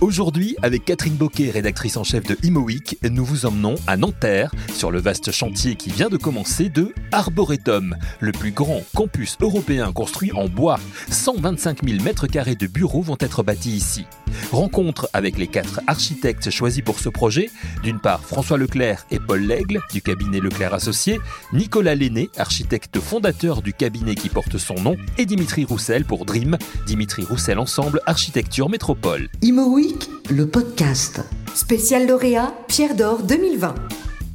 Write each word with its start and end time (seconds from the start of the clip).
Aujourd'hui, 0.00 0.56
avec 0.62 0.86
Catherine 0.86 1.14
Boquet, 1.14 1.50
rédactrice 1.50 1.98
en 1.98 2.04
chef 2.04 2.24
de 2.24 2.36
ImoWeek, 2.42 2.98
nous 3.10 3.24
vous 3.24 3.44
emmenons 3.44 3.74
à 3.86 3.98
Nanterre 3.98 4.50
sur 4.74 4.90
le 4.90 4.98
vaste 4.98 5.30
chantier 5.30 5.76
qui 5.76 5.90
vient 5.90 6.08
de 6.08 6.16
commencer 6.16 6.70
de 6.70 6.94
Arboretum, 7.12 7.94
le 8.18 8.32
plus 8.32 8.50
grand 8.50 8.82
campus 8.96 9.36
européen 9.42 9.92
construit 9.92 10.32
en 10.32 10.48
bois. 10.48 10.80
125 11.10 11.84
000 11.84 12.02
mètres 12.02 12.26
carrés 12.26 12.56
de 12.56 12.66
bureaux 12.66 13.02
vont 13.02 13.18
être 13.20 13.42
bâtis 13.42 13.76
ici. 13.76 14.06
Rencontre 14.52 15.08
avec 15.12 15.38
les 15.38 15.46
quatre 15.46 15.80
architectes 15.86 16.50
choisis 16.50 16.82
pour 16.82 16.98
ce 16.98 17.08
projet. 17.08 17.50
D'une 17.82 18.00
part, 18.00 18.24
François 18.24 18.58
Leclerc 18.58 19.06
et 19.10 19.18
Paul 19.18 19.40
Lègle 19.40 19.80
du 19.92 20.02
cabinet 20.02 20.40
Leclerc 20.40 20.74
Associé, 20.74 21.20
Nicolas 21.52 21.94
Lenné, 21.94 22.30
architecte 22.36 22.98
fondateur 22.98 23.62
du 23.62 23.72
cabinet 23.72 24.14
qui 24.14 24.28
porte 24.28 24.58
son 24.58 24.74
nom, 24.74 24.96
et 25.18 25.26
Dimitri 25.26 25.64
Roussel 25.64 26.04
pour 26.04 26.24
Dream, 26.24 26.56
Dimitri 26.86 27.24
Roussel 27.24 27.58
Ensemble 27.58 28.00
Architecture 28.06 28.68
Métropole. 28.68 29.28
Imo 29.42 29.66
Week, 29.74 30.08
le 30.30 30.46
podcast. 30.48 31.22
Spécial 31.54 32.06
lauréat 32.06 32.52
Pierre 32.68 32.94
d'Or 32.94 33.22
2020. 33.22 33.74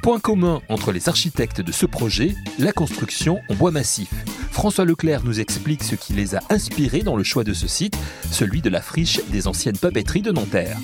Point 0.04 0.20
commun 0.20 0.62
entre 0.70 0.92
les 0.92 1.10
architectes 1.10 1.62
de 1.62 1.72
ce 1.72 1.86
projet, 1.86 2.36
la 2.60 2.72
construction 2.72 3.40
en 3.50 3.56
bois 3.56 3.72
massif. 3.72 4.12
François 4.56 4.86
Leclerc 4.86 5.26
nous 5.26 5.42
explique 5.42 5.84
ce 5.84 5.96
qui 5.96 6.14
les 6.14 6.34
a 6.34 6.40
inspirés 6.50 7.02
dans 7.02 7.18
le 7.18 7.26
choix 7.26 7.44
de 7.44 7.52
ce 7.52 7.68
site, 7.68 7.98
celui 8.32 8.62
de 8.62 8.70
la 8.70 8.82
friche 8.82 9.20
des 9.28 9.48
anciennes 9.48 9.78
papeteries 9.78 10.22
de 10.22 10.32
Nanterre. 10.32 10.78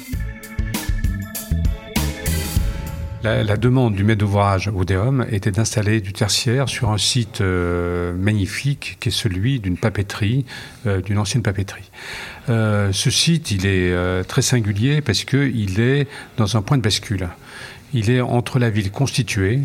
La, 3.23 3.55
demande 3.55 3.95
du 3.95 4.03
maître 4.03 4.19
d'ouvrage 4.19 4.69
Odéum 4.75 5.25
était 5.31 5.51
d'installer 5.51 6.01
du 6.01 6.11
tertiaire 6.11 6.67
sur 6.67 6.89
un 6.89 6.97
site 6.97 7.39
euh, 7.39 8.13
magnifique 8.13 8.97
qui 8.99 9.07
est 9.07 9.11
celui 9.11 9.61
d'une 9.61 9.77
papeterie, 9.77 10.43
euh, 10.85 10.99
d'une 11.01 11.17
ancienne 11.17 11.41
papeterie. 11.41 11.89
Euh, 12.49 12.91
ce 12.91 13.09
site, 13.09 13.51
il 13.51 13.65
est 13.65 14.23
très 14.25 14.41
singulier 14.41 14.99
parce 14.99 15.23
qu'il 15.23 15.79
est 15.79 16.09
dans 16.35 16.57
un 16.57 16.61
point 16.61 16.75
de 16.75 16.83
bascule. 16.83 17.29
Il 17.93 18.09
est 18.09 18.19
entre 18.19 18.59
la 18.59 18.69
ville 18.69 18.91
constituée, 18.91 19.61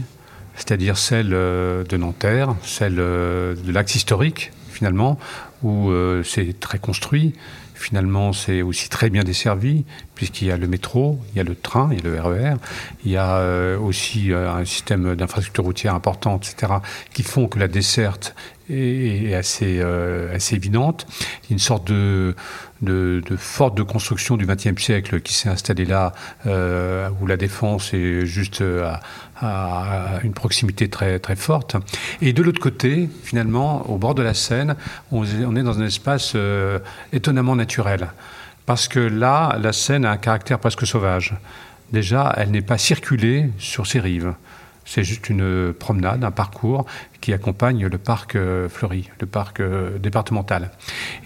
c'est-à-dire 0.57 0.97
celle 0.99 1.33
euh, 1.33 1.85
de 1.85 1.97
Nanterre, 1.97 2.55
celle 2.63 2.97
euh, 2.99 3.55
de 3.55 3.73
l'axe 3.73 3.95
historique, 3.95 4.53
finalement, 4.69 5.19
où 5.63 5.91
euh, 5.91 6.23
c'est 6.23 6.59
très 6.59 6.79
construit. 6.79 7.35
Finalement, 7.75 8.33
c'est 8.33 8.63
aussi 8.63 8.89
très 8.89 9.11
bien 9.11 9.23
desservi, 9.23 9.85
puisqu'il 10.15 10.49
y 10.49 10.51
a 10.51 10.57
le 10.57 10.67
métro, 10.67 11.21
il 11.33 11.37
y 11.37 11.41
a 11.41 11.45
le 11.45 11.55
train, 11.55 11.91
il 11.93 11.99
y 11.99 12.01
a 12.01 12.11
le 12.11 12.21
RER, 12.21 12.55
e 12.55 12.57
il 13.05 13.13
y 13.13 13.17
a 13.19 13.79
aussi 13.79 14.33
un 14.33 14.65
système 14.65 15.15
d'infrastructure 15.15 15.63
routière 15.63 15.95
important, 15.95 16.39
etc., 16.39 16.73
qui 17.13 17.23
font 17.23 17.49
que 17.49 17.59
la 17.59 17.69
desserte 17.69 18.35
est 18.69 19.35
assez, 19.35 19.81
assez 20.33 20.57
évidente. 20.57 21.07
Une 21.51 21.59
sorte 21.59 21.87
de, 21.87 22.35
de, 22.83 23.23
forte 23.37 23.77
de 23.77 23.83
construction 23.83 24.37
du 24.37 24.47
XXe 24.47 24.81
siècle 24.81 25.21
qui 25.21 25.35
s'est 25.35 25.49
installée 25.49 25.85
là, 25.85 26.13
euh, 26.47 27.09
où 27.21 27.27
la 27.27 27.37
défense 27.37 27.95
est 27.95 28.27
juste 28.27 28.63
à, 28.63 29.01
à, 29.41 30.21
une 30.23 30.33
proximité 30.33 30.89
très, 30.89 31.19
très 31.19 31.37
forte. 31.37 31.77
Et 32.21 32.33
de 32.33 32.43
l'autre 32.43 32.61
côté, 32.61 33.09
finalement, 33.23 33.89
au 33.91 33.99
bord 33.99 34.15
de 34.15 34.23
la 34.23 34.35
Seine, 34.35 34.77
on, 35.13 35.25
est 35.25 35.63
dans 35.63 35.79
un 35.79 35.87
espace 35.87 36.33
euh, 36.35 36.79
étonnamment 37.13 37.57
naturel. 37.57 38.09
Parce 38.67 38.89
que 38.89 38.99
là, 38.99 39.57
la 39.61 39.73
Seine 39.73 40.05
a 40.05 40.11
un 40.11 40.17
caractère 40.17 40.59
presque 40.59 40.87
sauvage. 40.87 41.35
Déjà, 41.93 42.35
elle 42.37 42.51
n'est 42.51 42.63
pas 42.63 42.79
circulée 42.79 43.51
sur 43.59 43.87
ses 43.87 44.01
rives. 44.01 44.35
C'est 44.87 45.03
juste 45.03 45.29
une 45.29 45.75
promenade, 45.75 46.23
un 46.23 46.31
parcours 46.31 46.87
qui 47.21 47.33
accompagne 47.33 47.87
le 47.87 47.99
parc 47.99 48.37
euh, 48.37 48.69
fleuri, 48.69 49.11
le 49.21 49.27
parc 49.27 49.59
euh, 49.59 49.99
départemental. 49.99 50.71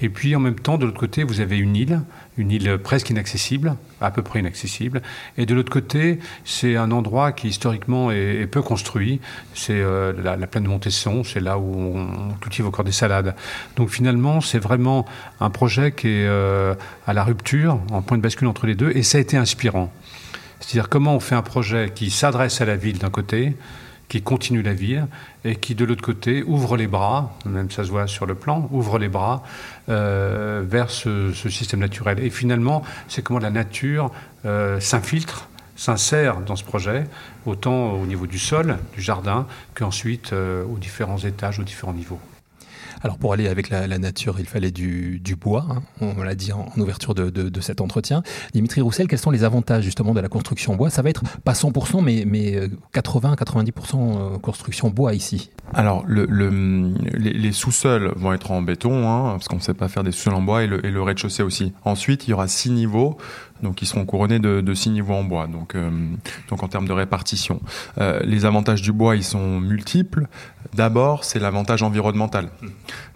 Et 0.01 0.09
puis 0.09 0.35
en 0.35 0.41
même 0.41 0.59
temps, 0.59 0.79
de 0.79 0.87
l'autre 0.87 0.99
côté, 0.99 1.25
vous 1.25 1.41
avez 1.41 1.59
une 1.59 1.77
île, 1.77 2.01
une 2.39 2.51
île 2.51 2.79
presque 2.79 3.11
inaccessible, 3.11 3.77
à 4.01 4.11
peu 4.11 4.23
près 4.23 4.41
inaccessible. 4.41 5.03
Et 5.37 5.45
de 5.45 5.55
l'autre 5.55 5.71
côté, 5.71 6.21
c'est 6.47 6.77
un 6.77 6.91
endroit 6.91 7.33
qui 7.33 7.49
historiquement 7.49 8.11
est, 8.11 8.47
peu 8.47 8.63
construit. 8.63 9.21
C'est 9.55 9.75
euh, 9.75 10.15
la, 10.23 10.47
plaine 10.47 10.65
de 10.65 10.69
Montesson, 10.69 11.23
c'est 11.23 11.41
là 11.41 11.59
où 11.59 11.99
on 11.99 12.35
cultive 12.41 12.67
encore 12.67 12.87
des 12.87 12.93
salades. 12.93 13.37
Donc 13.77 13.91
finalement, 13.91 14.41
c'est 14.41 14.59
vraiment 14.59 15.05
un 15.39 15.51
projet 15.51 15.93
qui 15.93 16.09
est 16.09 16.29
à 17.07 17.13
la 17.13 17.25
rupture, 17.25 17.79
en 17.93 18.01
point 18.01 18.17
de 18.17 18.23
bascule 18.23 18.49
entre 18.49 18.67
les 18.67 18.75
deux, 18.75 18.91
et 18.95 19.03
ça 19.03 19.19
a 19.19 19.21
été 19.21 19.37
inspirant. 19.37 19.93
C'est-à-dire 20.61 20.89
comment 20.89 21.17
on 21.17 21.21
fait 21.21 21.35
un 21.35 21.43
projet 21.43 21.91
qui 21.95 22.11
s'adresse 22.11 22.61
à 22.61 22.65
la 22.65 22.77
ville 22.77 22.99
d'un 22.99 23.11
côté, 23.11 23.57
qui 24.09 24.23
continue 24.23 24.63
la 24.63 24.75
ville, 24.75 25.07
et 25.45 25.57
qui 25.57 25.75
de 25.75 25.85
l'autre 25.85 26.03
côté 26.03 26.43
ouvre 26.43 26.77
les 26.77 26.87
bras, 26.87 27.37
même 27.47 27.71
ça 27.71 27.85
se 27.85 27.91
voit 27.91 28.07
sur 28.07 28.27
le 28.27 28.35
plan, 28.35 28.69
ouvre 28.73 28.99
les 28.99 29.09
bras 29.09 29.43
euh, 29.89 30.63
vers 30.67 30.91
ce, 30.91 31.33
système 31.33 31.81
naturel. 31.81 32.19
Et 32.21 32.29
finalement, 32.29 32.83
c'est 33.09 33.23
comment 33.23 33.39
la 33.39 33.51
nature 33.51 34.11
euh, 34.45 34.81
s'infiltre 34.81 35.49
s'insère 35.77 36.41
dans 36.41 36.57
ce 36.57 36.65
projet, 36.65 37.07
autant 37.47 37.95
au 37.95 38.05
niveau 38.05 38.27
du 38.27 38.39
sol, 38.39 38.77
du 38.95 39.01
jardin, 39.01 39.47
qu'ensuite 39.75 40.35
euh, 40.35 40.63
aux 40.65 40.77
différents 40.77 41.19
étages, 41.19 41.59
aux 41.59 41.65
différents 41.65 41.95
niveaux. 41.95 42.21
Alors 43.03 43.19
pour 43.19 43.33
aller 43.33 43.49
avec 43.49 43.71
la, 43.71 43.87
nature, 43.99 44.37
il 44.39 44.47
fallait 44.47 44.71
du, 44.71 45.21
bois, 45.41 45.67
hein. 45.71 45.83
on 46.01 46.23
l'a 46.23 46.35
dit 46.35 46.53
en, 46.53 46.67
ouverture 46.77 47.15
de, 47.15 47.61
cet 47.61 47.81
entretien. 47.81 48.23
Dimitri 48.53 48.81
Roussel, 48.81 49.09
quels 49.09 49.19
sont 49.19 49.31
les 49.31 49.45
avantages 49.45 49.85
justement 49.85 50.13
de 50.13 50.21
la 50.21 50.29
construction 50.29 50.77
bois? 50.77 50.91
Ça 50.91 51.03
va 51.03 51.11
être 51.11 51.23
pas 51.45 51.53
100%, 51.53 52.03
mais, 52.03 52.25
mais 52.27 52.69
80-90% 52.95 54.35
euh, 54.35 54.39
construction 54.39 54.91
bois 54.91 55.15
ici. 55.15 55.51
Alors 55.73 56.05
le, 56.07 56.27
les, 57.15 57.53
sous-sols 57.53 58.13
vont 58.17 58.33
être 58.33 58.51
en 58.51 58.63
béton, 58.63 59.09
hein, 59.09 59.33
parce 59.33 59.49
qu'on 59.49 59.57
ne 59.57 59.61
sait 59.61 59.75
pas 59.75 59.89
faire 59.89 60.03
des 60.03 60.13
sous-sols 60.13 60.35
en 60.35 60.43
bois, 60.43 60.63
et 60.65 60.67
le 60.67 61.03
rez-de-chaussée 61.03 61.43
aussi. 61.43 61.73
Ensuite, 61.85 62.27
il 62.27 62.31
y 62.31 62.33
aura 62.35 62.49
six 62.49 62.71
niveaux 62.71 63.17
donc 63.63 63.83
ils 63.83 63.87
seront 63.87 64.05
couronnés 64.05 64.39
de, 64.39 64.61
de 64.61 64.75
six 64.75 64.91
niveaux 64.91 65.15
en 65.15 65.25
bois. 65.25 65.47
Donc, 65.47 65.75
euh, 65.75 65.91
donc 66.49 66.63
en 66.63 66.69
termes 66.69 66.89
de 66.89 66.93
répartition, 66.93 67.61
euh, 67.99 68.21
les 68.25 68.45
avantages 68.45 68.83
du 68.83 68.93
bois 68.93 69.17
ils 69.17 69.25
sont 69.25 69.61
multiples. 69.61 70.27
D'abord, 70.75 71.25
c'est 71.25 71.39
l'avantage 71.39 71.83
environnemental. 71.83 72.51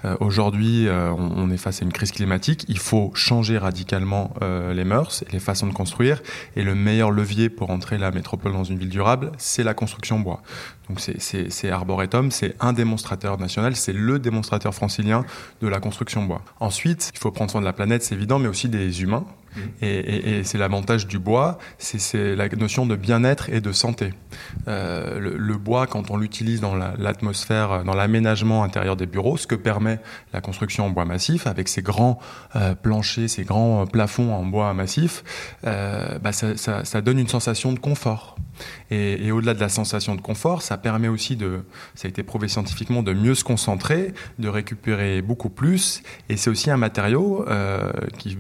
Euh, 0.04 0.16
Aujourd'hui, 0.20 0.88
on, 0.90 1.50
est 1.50 1.56
face 1.56 1.82
à 1.82 1.84
une 1.84 1.92
crise 1.92 2.12
climatique. 2.12 2.64
Il 2.68 2.78
faut 2.78 3.10
changer 3.14 3.58
radicalement 3.58 4.34
les 4.42 4.84
mœurs 4.84 5.22
et 5.22 5.32
les 5.32 5.38
façons 5.38 5.66
de 5.66 5.72
construire. 5.72 6.22
Et 6.56 6.62
le 6.62 6.74
meilleur 6.74 7.10
levier 7.10 7.48
pour 7.48 7.70
entrer 7.70 7.98
la 7.98 8.10
métropole 8.10 8.52
dans 8.52 8.64
une 8.64 8.78
ville 8.78 8.88
durable, 8.88 9.32
c'est 9.38 9.62
la 9.62 9.74
construction 9.74 10.20
bois. 10.20 10.42
Donc 10.88 11.00
c'est 11.00 11.70
Arboretum, 11.70 12.30
c'est 12.30 12.54
un 12.60 12.72
démonstrateur 12.72 13.38
national, 13.38 13.76
c'est 13.76 13.92
le 13.92 14.18
démonstrateur 14.18 14.74
francilien 14.74 15.24
de 15.62 15.68
la 15.68 15.80
construction 15.80 16.24
bois. 16.24 16.42
Ensuite, 16.60 17.10
il 17.14 17.18
faut 17.18 17.30
prendre 17.30 17.50
soin 17.50 17.60
de 17.60 17.66
la 17.66 17.72
planète, 17.72 18.02
c'est 18.02 18.14
évident, 18.14 18.38
mais 18.38 18.48
aussi 18.48 18.68
des 18.68 19.02
humains. 19.02 19.24
Et, 19.82 20.42
c'est 20.44 20.58
l'avantage 20.58 21.06
du 21.06 21.18
bois, 21.18 21.58
c'est 21.78 22.36
la 22.36 22.48
notion 22.48 22.86
de 22.86 22.96
bien-être 22.96 23.50
et 23.50 23.60
de 23.60 23.72
santé. 23.72 24.12
Euh, 24.68 25.18
le, 25.20 25.56
bois, 25.56 25.86
quand 25.86 26.10
on 26.10 26.16
l'utilise 26.16 26.60
dans 26.60 26.74
l'atmosphère, 26.74 27.84
dans 27.84 27.94
l'aménagement 27.94 28.64
intérieur 28.64 28.96
des 28.96 29.06
bureaux, 29.06 29.36
ce 29.36 29.46
que 29.46 29.54
permet 29.54 30.00
la 30.32 30.40
construction 30.40 30.86
en 30.86 30.90
bois 30.90 31.04
massif, 31.04 31.46
avec 31.46 31.68
ses 31.68 31.82
grands 31.82 32.18
euh, 32.56 32.74
planchers, 32.74 33.28
ses 33.28 33.44
grands 33.44 33.82
euh, 33.82 33.84
plafonds 33.86 34.34
en 34.34 34.44
bois 34.44 34.72
massif, 34.74 35.24
bah 35.62 36.32
ça, 36.32 37.00
donne 37.00 37.18
une 37.18 37.28
sensation 37.28 37.72
de 37.72 37.78
confort. 37.78 38.36
Et, 38.90 39.30
au-delà 39.32 39.54
de 39.54 39.60
la 39.60 39.68
sensation 39.68 40.14
de 40.14 40.20
confort, 40.20 40.62
ça 40.62 40.76
permet 40.76 41.08
aussi 41.08 41.36
de, 41.36 41.64
ça 41.94 42.06
a 42.06 42.08
été 42.08 42.22
prouvé 42.22 42.48
scientifiquement, 42.48 43.02
de 43.02 43.12
mieux 43.12 43.34
se 43.34 43.44
concentrer, 43.44 44.14
de 44.38 44.48
récupérer 44.48 45.22
beaucoup 45.22 45.50
plus. 45.50 46.02
Et 46.28 46.36
c'est 46.36 46.50
aussi 46.50 46.70
un 46.70 46.76
matériau 46.76 47.44
qui 48.18 48.36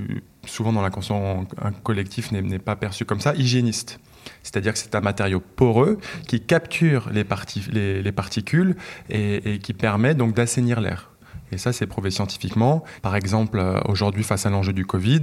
souvent 0.46 0.72
dans 0.72 0.82
construction 0.90 1.46
collectif 1.82 2.32
n'est 2.32 2.58
pas 2.58 2.76
perçu 2.76 3.04
comme 3.04 3.20
ça, 3.20 3.34
hygiéniste. 3.34 4.00
C'est-à-dire 4.42 4.72
que 4.72 4.78
c'est 4.78 4.94
un 4.94 5.00
matériau 5.00 5.40
poreux 5.40 5.98
qui 6.26 6.40
capture 6.40 7.10
les, 7.10 7.24
particules 7.24 8.76
et, 9.10 9.58
qui 9.62 9.72
permet 9.74 10.14
donc 10.14 10.34
d'assainir 10.34 10.80
l'air. 10.80 11.10
Et 11.52 11.58
ça, 11.58 11.72
c'est 11.72 11.86
prouvé 11.86 12.10
scientifiquement. 12.10 12.82
Par 13.02 13.14
exemple, 13.14 13.58
euh, 13.58 13.78
aujourd'hui, 13.86 14.24
face 14.24 14.44
à 14.44 14.50
l'enjeu 14.50 14.72
du 14.72 14.86
Covid, 14.86 15.20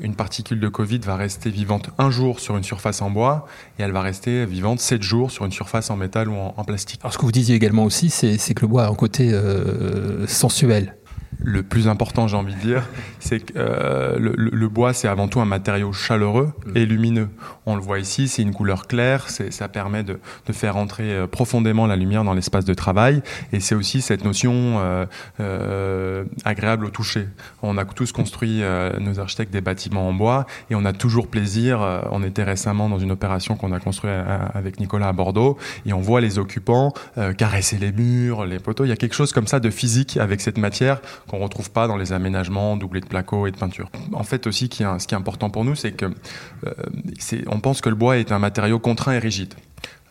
une 0.00 0.16
particule 0.16 0.58
de 0.58 0.68
Covid 0.68 0.98
va 1.00 1.14
rester 1.14 1.50
vivante 1.50 1.90
un 1.98 2.10
jour 2.10 2.40
sur 2.40 2.56
une 2.56 2.64
surface 2.64 3.00
en 3.00 3.10
bois 3.10 3.46
et 3.78 3.82
elle 3.82 3.92
va 3.92 4.00
rester 4.00 4.44
vivante 4.44 4.80
sept 4.80 5.02
jours 5.02 5.30
sur 5.30 5.44
une 5.44 5.52
surface 5.52 5.90
en 5.90 5.96
métal 5.96 6.30
ou 6.30 6.34
en, 6.34 6.64
plastique. 6.64 7.00
Alors, 7.02 7.12
ce 7.12 7.18
que 7.18 7.24
vous 7.24 7.32
disiez 7.32 7.54
également 7.54 7.84
aussi, 7.84 8.10
c'est 8.10 8.54
que 8.54 8.62
le 8.62 8.66
bois 8.66 8.86
a 8.86 8.88
un 8.88 8.94
côté 8.94 9.30
euh, 9.32 10.26
sensuel 10.26 10.96
le 11.40 11.62
plus 11.62 11.88
important, 11.88 12.26
j'ai 12.26 12.36
envie 12.36 12.54
de 12.54 12.60
dire, 12.60 12.82
c'est 13.20 13.40
que 13.40 13.52
euh, 13.56 14.16
le, 14.18 14.68
bois, 14.68 14.92
c'est 14.92 15.08
avant 15.08 15.28
tout 15.28 15.40
un 15.40 15.44
matériau 15.44 15.92
chaleureux 15.92 16.52
et 16.74 16.84
lumineux. 16.84 17.28
On 17.64 17.76
le 17.76 17.80
voit 17.80 17.98
ici, 17.98 18.28
c'est 18.28 18.42
une 18.42 18.52
couleur 18.52 18.86
claire, 18.86 19.28
ça 19.28 19.68
permet 19.68 20.02
de, 20.02 20.18
faire 20.52 20.76
entrer 20.76 21.12
euh, 21.12 21.26
profondément 21.26 21.86
la 21.86 21.96
lumière 21.96 22.24
dans 22.24 22.34
l'espace 22.34 22.64
de 22.64 22.74
travail, 22.74 23.22
et 23.52 23.60
c'est 23.60 23.74
aussi 23.74 24.00
cette 24.00 24.24
notion 24.24 24.80
euh, 25.40 26.24
agréable 26.44 26.86
au 26.86 26.90
toucher. 26.90 27.28
On 27.62 27.78
a 27.78 27.84
tous 27.84 28.12
construit, 28.12 28.62
nos 29.00 29.20
architectes, 29.20 29.52
des 29.52 29.60
bâtiments 29.60 30.08
en 30.08 30.12
bois, 30.12 30.46
et 30.70 30.74
on 30.74 30.84
a 30.84 30.92
toujours 30.92 31.28
plaisir. 31.28 31.80
on 32.10 32.22
était 32.22 32.44
récemment 32.44 32.88
dans 32.88 32.98
une 32.98 33.10
opération 33.10 33.56
qu'on 33.56 33.72
a 33.72 33.80
construite 33.80 34.12
avec 34.54 34.80
Nicolas 34.80 35.08
à 35.08 35.12
Bordeaux, 35.12 35.56
et 35.86 35.92
on 35.92 36.00
voit 36.00 36.20
les 36.20 36.38
occupants 36.38 36.92
caresser 37.36 37.78
les 37.78 37.92
murs, 37.92 38.44
les 38.44 38.58
poteaux. 38.58 38.84
Il 38.84 38.88
y 38.88 38.92
a 38.92 38.96
quelque 38.96 39.14
chose 39.14 39.32
comme 39.32 39.46
ça 39.46 39.60
de 39.60 39.70
physique 39.70 40.16
avec 40.16 40.40
cette 40.40 40.58
matière 40.58 41.00
qu'on 41.26 41.38
retrouve 41.38 41.70
pas 41.70 41.88
dans 41.88 41.96
les 41.96 42.12
aménagements 42.12 42.76
doublés 42.76 43.00
de 43.00 43.06
placo 43.06 43.46
et 43.46 43.50
de 43.50 43.56
peinture. 43.56 43.90
En 44.12 44.24
fait 44.24 44.46
aussi, 44.46 44.64
ce 44.72 45.06
qui 45.06 45.14
est 45.14 45.18
important 45.18 45.50
pour 45.50 45.64
nous, 45.64 45.74
c'est 45.74 45.92
que 45.92 46.06
on 47.48 47.60
pense 47.60 47.80
que 47.80 47.88
le 47.88 47.94
bois 47.94 48.18
est 48.18 48.32
un 48.32 48.38
matériau 48.38 48.78
contraint 48.78 49.14
et 49.14 49.18
rigide. 49.18 49.54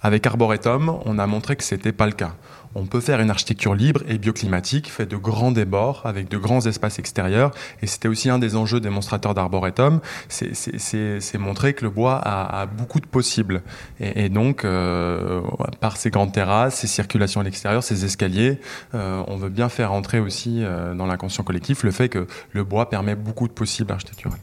Avec 0.01 0.25
Arboretum, 0.27 0.99
on 1.05 1.19
a 1.19 1.27
montré 1.27 1.55
que 1.55 1.63
c'était 1.63 1.91
pas 1.91 2.05
le 2.05 2.13
cas 2.13 2.33
on 2.77 2.85
peut 2.85 2.99
faire 2.99 3.19
une 3.19 3.31
architecture 3.31 3.73
libre 3.73 4.01
et 4.07 4.19
bioclimatique, 4.19 4.91
faite 4.91 5.09
de 5.09 5.17
grands 5.17 5.51
débords, 5.51 6.01
avec 6.05 6.29
de 6.29 6.37
grands 6.37 6.65
espaces 6.65 6.99
extérieurs. 6.99 7.51
Et 7.81 7.87
c'était 7.87 8.07
aussi 8.07 8.29
un 8.29 8.37
des 8.37 8.55
enjeux 8.55 8.79
démonstrateurs 8.79 9.33
d'Arboretum, 9.33 9.99
c'est 10.29 11.37
montrer 11.39 11.73
que 11.73 11.83
le 11.83 11.89
bois 11.89 12.21
a, 12.23 12.65
beaucoup 12.67 12.99
de 12.99 13.07
possibles. 13.07 13.63
Et, 13.99 14.29
donc, 14.29 14.63
euh, 14.63 15.41
par 15.79 15.97
ces 15.97 16.11
grandes 16.11 16.33
terrasses, 16.33 16.75
ces 16.75 16.87
circulations 16.87 17.41
à 17.41 17.43
l'extérieur, 17.43 17.83
ces 17.83 18.05
escaliers, 18.05 18.59
euh, 18.93 19.23
on 19.27 19.37
veut 19.37 19.49
bien 19.49 19.69
faire 19.69 19.91
entrer 19.91 20.19
aussi 20.19 20.63
euh, 20.63 20.93
dans 20.93 21.07
l'inconscient 21.07 21.43
collectif 21.43 21.83
le 21.83 21.91
fait 21.91 22.09
que 22.09 22.27
le 22.51 22.63
bois 22.63 22.89
permet 22.89 23.15
beaucoup 23.15 23.47
de 23.47 23.53
possibles 23.53 23.91
architecturales. 23.91 24.39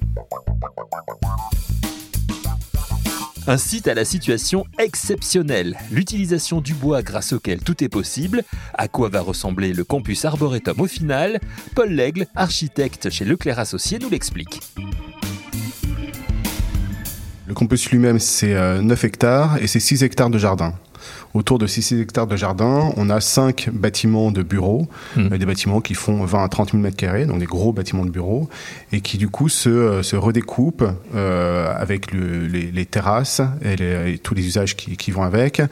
Un 3.47 3.59
site 3.59 3.89
à 3.89 3.95
la 3.95 4.07
situation 4.07 4.65
exceptionnelle, 4.79 5.77
l'utilisation 5.91 6.63
du 6.63 6.73
bois 6.73 7.03
grâce 7.03 7.35
auquel 7.35 7.61
tout 7.61 7.85
est 7.85 7.91
possible. 7.91 8.43
À 8.73 8.89
quoi 8.89 9.11
va 9.11 9.21
ressembler 9.21 9.75
le 9.75 9.85
campus 9.85 10.25
Arboretum 10.25 10.81
au 10.81 10.87
final? 10.87 11.41
Paul 11.75 11.91
Lègle, 11.91 12.27
architecte 12.35 13.11
chez 13.11 13.27
Leclerc 13.27 13.59
Associé, 13.59 13.99
nous 13.99 14.09
l'explique. 14.09 14.63
Le 17.47 17.53
campus 17.53 17.91
lui-même, 17.91 18.19
c'est 18.19 18.55
9 18.55 19.05
euh, 19.05 19.07
hectares 19.07 19.59
et 19.63 19.67
c'est 19.67 19.79
6 19.79 20.05
hectares 20.05 20.31
de 20.31 20.39
jardin. 20.39 20.73
Autour 21.35 21.59
de 21.59 21.67
6 21.67 22.01
hectares 22.01 22.27
de 22.27 22.37
jardin, 22.37 22.93
on 22.97 23.11
a 23.11 23.21
5 23.21 23.71
bâtiments 23.73 24.31
de 24.31 24.43
bureaux, 24.43 24.87
hmm. 25.17 25.33
euh, 25.33 25.39
des 25.39 25.47
bâtiments 25.47 25.81
qui 25.81 25.95
font 25.95 26.25
20 26.25 26.45
à 26.45 26.49
30 26.49 26.73
000 26.73 26.83
mètres 26.83 26.97
carrés, 26.97 27.27
donc 27.27 27.39
des 27.39 27.47
gros 27.47 27.73
bâtiments 27.73 28.05
de 28.05 28.11
bureaux, 28.11 28.49
et 28.93 29.01
qui 29.01 29.19
du 29.19 29.29
coup 29.29 29.49
se, 29.49 29.69
euh, 29.69 30.03
se 30.03 30.17
redécoupent 30.17 30.85
euh, 31.15 31.73
avec 31.77 32.13
le, 32.13 32.47
les, 32.47 32.71
les, 32.71 32.87
terrasses 32.87 33.41
et, 33.63 33.77
les, 33.77 34.19
tous 34.19 34.35
les 34.35 34.47
usages 34.47 34.77
qui, 34.77 34.97
qui, 34.97 35.11
vont 35.11 35.23
avec, 35.23 35.63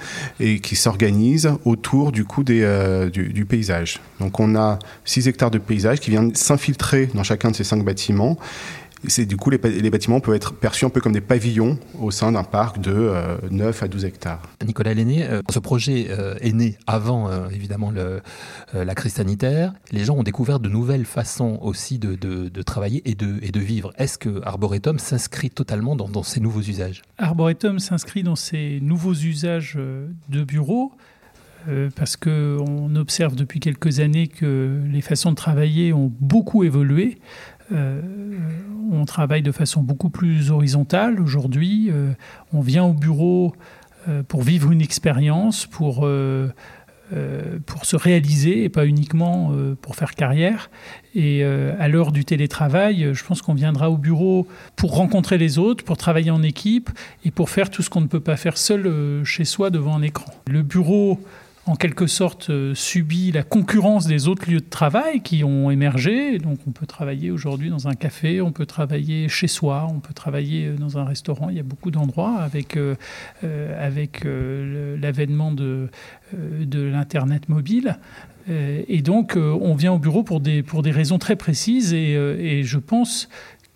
et 0.40 0.60
qui 0.60 0.76
s'organisent 0.76 1.52
autour 1.64 2.12
du 2.12 2.24
coup 2.24 2.44
des, 2.44 2.62
euh, 2.62 3.10
du, 3.10 3.32
du, 3.32 3.44
paysage. 3.44 4.00
Donc 4.20 4.40
on 4.40 4.56
a 4.56 4.78
6 5.04 5.28
hectares 5.28 5.50
de 5.50 5.58
paysage 5.58 6.00
qui 6.00 6.10
viennent 6.10 6.34
s'infiltrer 6.34 7.08
dans 7.14 7.22
chacun 7.22 7.50
de 7.50 7.56
ces 7.56 7.64
5 7.64 7.84
bâtiments 7.84 8.38
c'est 9.08 9.26
du 9.26 9.36
coup 9.36 9.50
les, 9.50 9.58
bâtiments 9.58 10.20
peuvent 10.20 10.34
être 10.34 10.54
perçus 10.54 10.84
un 10.84 10.90
peu 10.90 11.00
comme 11.00 11.12
des 11.12 11.20
pavillons 11.20 11.78
au 11.98 12.10
sein 12.10 12.32
d'un 12.32 12.44
parc 12.44 12.80
de 12.80 13.12
9 13.50 13.82
euh, 13.82 13.84
à 13.84 13.88
12 13.88 14.04
hectares. 14.04 14.42
Nicolas 14.64 14.94
Lenné, 14.94 15.24
euh, 15.24 15.42
ce 15.50 15.58
projet 15.58 16.06
euh, 16.10 16.34
est 16.40 16.52
né 16.52 16.76
avant 16.86 17.30
évidemment 17.50 17.90
le, 17.90 18.20
la 18.72 18.94
crise 18.94 19.14
sanitaire. 19.14 19.72
Les 19.90 20.04
gens 20.04 20.16
ont 20.16 20.22
découvert 20.22 20.60
de 20.60 20.68
nouvelles 20.68 21.04
façons 21.04 21.58
aussi 21.62 21.98
de, 21.98 22.14
de, 22.14 22.62
travailler 22.62 23.02
et 23.04 23.14
de, 23.14 23.38
et 23.42 23.50
de 23.50 23.60
vivre. 23.60 23.92
Est-ce 23.98 24.18
que 24.18 24.40
Arboretum 24.44 24.98
s'inscrit 24.98 25.50
totalement 25.50 25.96
dans, 25.96 26.08
dans, 26.08 26.22
ces 26.22 26.40
nouveaux 26.40 26.60
usages? 26.60 27.02
Arboretum 27.18 27.78
s'inscrit 27.78 28.22
dans 28.22 28.36
ces 28.36 28.78
nouveaux 28.80 29.14
usages 29.14 29.78
de 30.28 30.44
bureaux. 30.44 30.92
parce 31.96 32.16
qu'on 32.16 32.96
observe 32.96 33.34
depuis 33.36 33.60
quelques 33.60 34.00
années 34.00 34.28
que 34.28 34.80
les 34.90 35.00
façons 35.00 35.30
de 35.30 35.36
travailler 35.36 35.92
ont 35.92 36.12
beaucoup 36.20 36.64
évolué. 36.64 37.18
Euh, 37.70 38.00
on 38.90 39.04
travaille 39.04 39.42
de 39.42 39.52
façon 39.52 39.82
beaucoup 39.82 40.10
plus 40.10 40.50
horizontale 40.50 41.20
aujourd'hui. 41.20 41.90
Euh, 41.90 42.12
on 42.52 42.60
vient 42.60 42.84
au 42.84 42.92
bureau 42.92 43.54
euh, 44.08 44.22
pour 44.22 44.42
vivre 44.42 44.72
une 44.72 44.80
expérience, 44.80 45.66
pour, 45.66 46.08
pour 47.66 47.84
se 47.84 47.96
réaliser 47.96 48.64
et 48.64 48.68
pas 48.68 48.86
uniquement 48.86 49.52
pour 49.82 49.96
faire 49.96 50.14
carrière. 50.14 50.70
Et 51.14 51.44
à 51.44 51.88
l'heure 51.88 52.10
du 52.10 52.24
télétravail, 52.24 53.10
je 53.12 53.24
pense 53.24 53.42
qu'on 53.42 53.54
viendra 53.54 53.90
au 53.90 53.98
bureau 53.98 54.46
pour 54.76 54.96
rencontrer 54.96 55.36
les 55.36 55.58
autres, 55.58 55.84
pour 55.84 55.98
travailler 55.98 56.30
en 56.30 56.42
équipe 56.42 56.90
et 57.24 57.30
pour 57.30 57.50
faire 57.50 57.68
tout 57.68 57.82
ce 57.82 57.90
qu'on 57.90 58.00
ne 58.00 58.06
peut 58.06 58.20
pas 58.20 58.36
faire 58.36 58.56
seul 58.56 59.22
chez 59.24 59.44
soi 59.44 59.68
devant 59.68 59.96
un 59.96 60.02
écran. 60.02 60.32
Le 60.46 60.62
bureau 60.62 61.20
en 61.64 61.76
quelque 61.76 62.08
sorte 62.08 62.50
euh, 62.50 62.74
subit 62.74 63.30
la 63.30 63.44
concurrence 63.44 64.06
des 64.06 64.26
autres 64.26 64.50
lieux 64.50 64.60
de 64.60 64.68
travail 64.68 65.20
qui 65.22 65.44
ont 65.44 65.70
émergé. 65.70 66.38
Donc 66.38 66.58
on 66.66 66.72
peut 66.72 66.86
travailler 66.86 67.30
aujourd'hui 67.30 67.70
dans 67.70 67.86
un 67.86 67.94
café, 67.94 68.40
on 68.40 68.50
peut 68.50 68.66
travailler 68.66 69.28
chez 69.28 69.46
soi, 69.46 69.86
on 69.88 70.00
peut 70.00 70.14
travailler 70.14 70.66
euh, 70.66 70.76
dans 70.76 70.98
un 70.98 71.04
restaurant. 71.04 71.50
Il 71.50 71.56
y 71.56 71.60
a 71.60 71.64
beaucoup 71.64 71.92
d'endroits 71.92 72.40
avec, 72.40 72.76
euh, 72.76 72.96
avec 73.42 74.24
l'avènement 74.24 75.52
de, 75.52 75.88
de 76.32 76.82
l'Internet 76.82 77.48
mobile. 77.48 77.98
Et 78.48 79.02
donc, 79.02 79.36
on 79.36 79.74
vient 79.74 79.92
au 79.92 79.98
bureau 79.98 80.24
pour 80.24 80.40
des, 80.40 80.64
pour 80.64 80.82
des 80.82 80.90
raisons 80.90 81.18
très 81.18 81.36
précises 81.36 81.92
et, 81.94 82.12
et 82.14 82.64
je 82.64 82.78
pense 82.78 83.28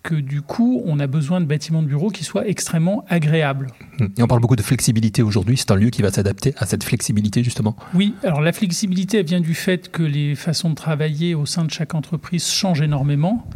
que 0.07 0.15
du 0.15 0.41
coup, 0.41 0.81
on 0.85 1.01
a 1.01 1.07
besoin 1.07 1.41
de 1.41 1.45
bâtiments 1.45 1.83
de 1.83 1.87
bureaux 1.87 2.09
qui 2.09 2.23
soient 2.23 2.47
extrêmement 2.47 3.03
agréables. 3.09 3.67
Et 3.99 4.23
on 4.23 4.27
parle 4.27 4.39
beaucoup 4.39 4.55
de 4.55 4.61
flexibilité 4.61 5.21
aujourd'hui. 5.21 5.57
C'est 5.57 5.69
un 5.71 5.75
lieu 5.75 5.89
qui 5.89 6.01
va 6.01 6.11
s'adapter 6.11 6.53
à 6.57 6.65
cette 6.65 6.85
flexibilité, 6.85 7.43
justement 7.43 7.75
Oui, 7.93 8.13
alors 8.23 8.39
la 8.39 8.53
flexibilité, 8.53 9.17
elle 9.17 9.25
vient 9.25 9.41
du 9.41 9.53
fait 9.53 9.91
que 9.91 10.03
les 10.03 10.35
façons 10.35 10.69
de 10.69 10.75
travailler 10.75 11.35
au 11.35 11.45
sein 11.45 11.65
de 11.65 11.71
chaque 11.71 11.93
entreprise 11.93 12.47
changent 12.47 12.81
énormément. 12.81 13.49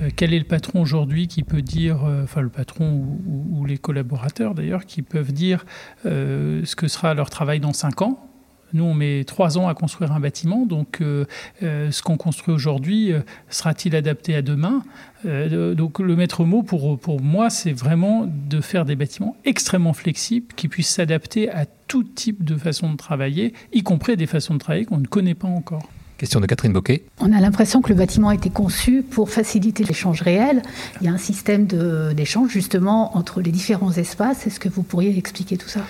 Euh, 0.00 0.10
quel 0.14 0.32
est 0.32 0.38
le 0.38 0.44
patron 0.44 0.80
aujourd'hui 0.80 1.26
qui 1.26 1.42
peut 1.42 1.62
dire, 1.62 2.04
euh, 2.04 2.22
enfin 2.22 2.40
le 2.40 2.50
patron 2.50 3.04
ou, 3.26 3.64
les 3.64 3.78
collaborateurs 3.78 4.54
d'ailleurs, 4.54 4.86
qui 4.86 5.02
peuvent 5.02 5.32
dire 5.32 5.66
euh, 6.04 6.62
ce 6.64 6.76
que 6.76 6.86
sera 6.86 7.14
leur 7.14 7.30
travail 7.30 7.58
dans 7.58 7.72
cinq 7.72 8.02
ans? 8.02 8.30
Nous, 8.72 8.84
on 8.84 8.94
met 8.94 9.24
trois 9.24 9.58
ans 9.58 9.68
à 9.68 9.74
construire 9.74 10.12
un 10.12 10.20
bâtiment, 10.20 10.66
donc 10.66 11.00
euh, 11.00 11.24
euh, 11.62 11.90
ce 11.90 12.02
qu'on 12.02 12.16
construit 12.16 12.54
aujourd'hui 12.54 13.12
euh, 13.12 13.20
sera-t-il 13.48 13.94
adapté 13.94 14.34
à 14.34 14.42
demain? 14.42 14.82
Donc 15.24 15.98
le 15.98 16.14
maître 16.14 16.44
mot 16.44 16.62
pour, 16.62 17.00
pour 17.00 17.20
moi, 17.20 17.50
c'est 17.50 17.72
vraiment 17.72 18.28
de 18.28 18.60
faire 18.60 18.84
des 18.84 18.94
bâtiments 18.94 19.34
extrêmement 19.44 19.92
flexibles 19.92 20.54
qui 20.54 20.68
puissent 20.68 20.90
s'adapter 20.90 21.50
à 21.50 21.66
tout 21.88 22.04
type 22.04 22.44
de 22.44 22.54
façon 22.54 22.92
de 22.92 22.96
travailler, 22.96 23.52
y 23.72 23.82
compris 23.82 24.16
des 24.16 24.26
façons 24.26 24.54
de 24.54 24.60
travailler 24.60 24.84
qu'on 24.84 24.98
ne 24.98 25.06
connaît 25.06 25.34
pas 25.34 25.48
encore. 25.48 25.88
Question 26.18 26.38
de 26.38 26.46
Catherine 26.46 26.72
Boquet. 26.72 27.02
On 27.18 27.32
a 27.32 27.40
l'impression 27.40 27.82
que 27.82 27.88
le 27.88 27.96
bâtiment 27.96 28.28
a 28.28 28.34
été 28.34 28.50
conçu 28.50 29.02
pour 29.02 29.28
faciliter 29.28 29.82
l'échange 29.82 30.22
réel. 30.22 30.62
Il 31.00 31.06
y 31.06 31.08
a 31.08 31.12
un 31.12 31.18
système 31.18 31.66
d'échange 31.66 32.50
justement 32.50 33.16
entre 33.16 33.40
les 33.40 33.50
différents 33.50 33.92
espaces. 33.92 34.46
Est-ce 34.46 34.60
que 34.60 34.68
vous 34.68 34.84
pourriez 34.84 35.18
expliquer 35.18 35.56
tout 35.56 35.68
ça? 35.68 35.80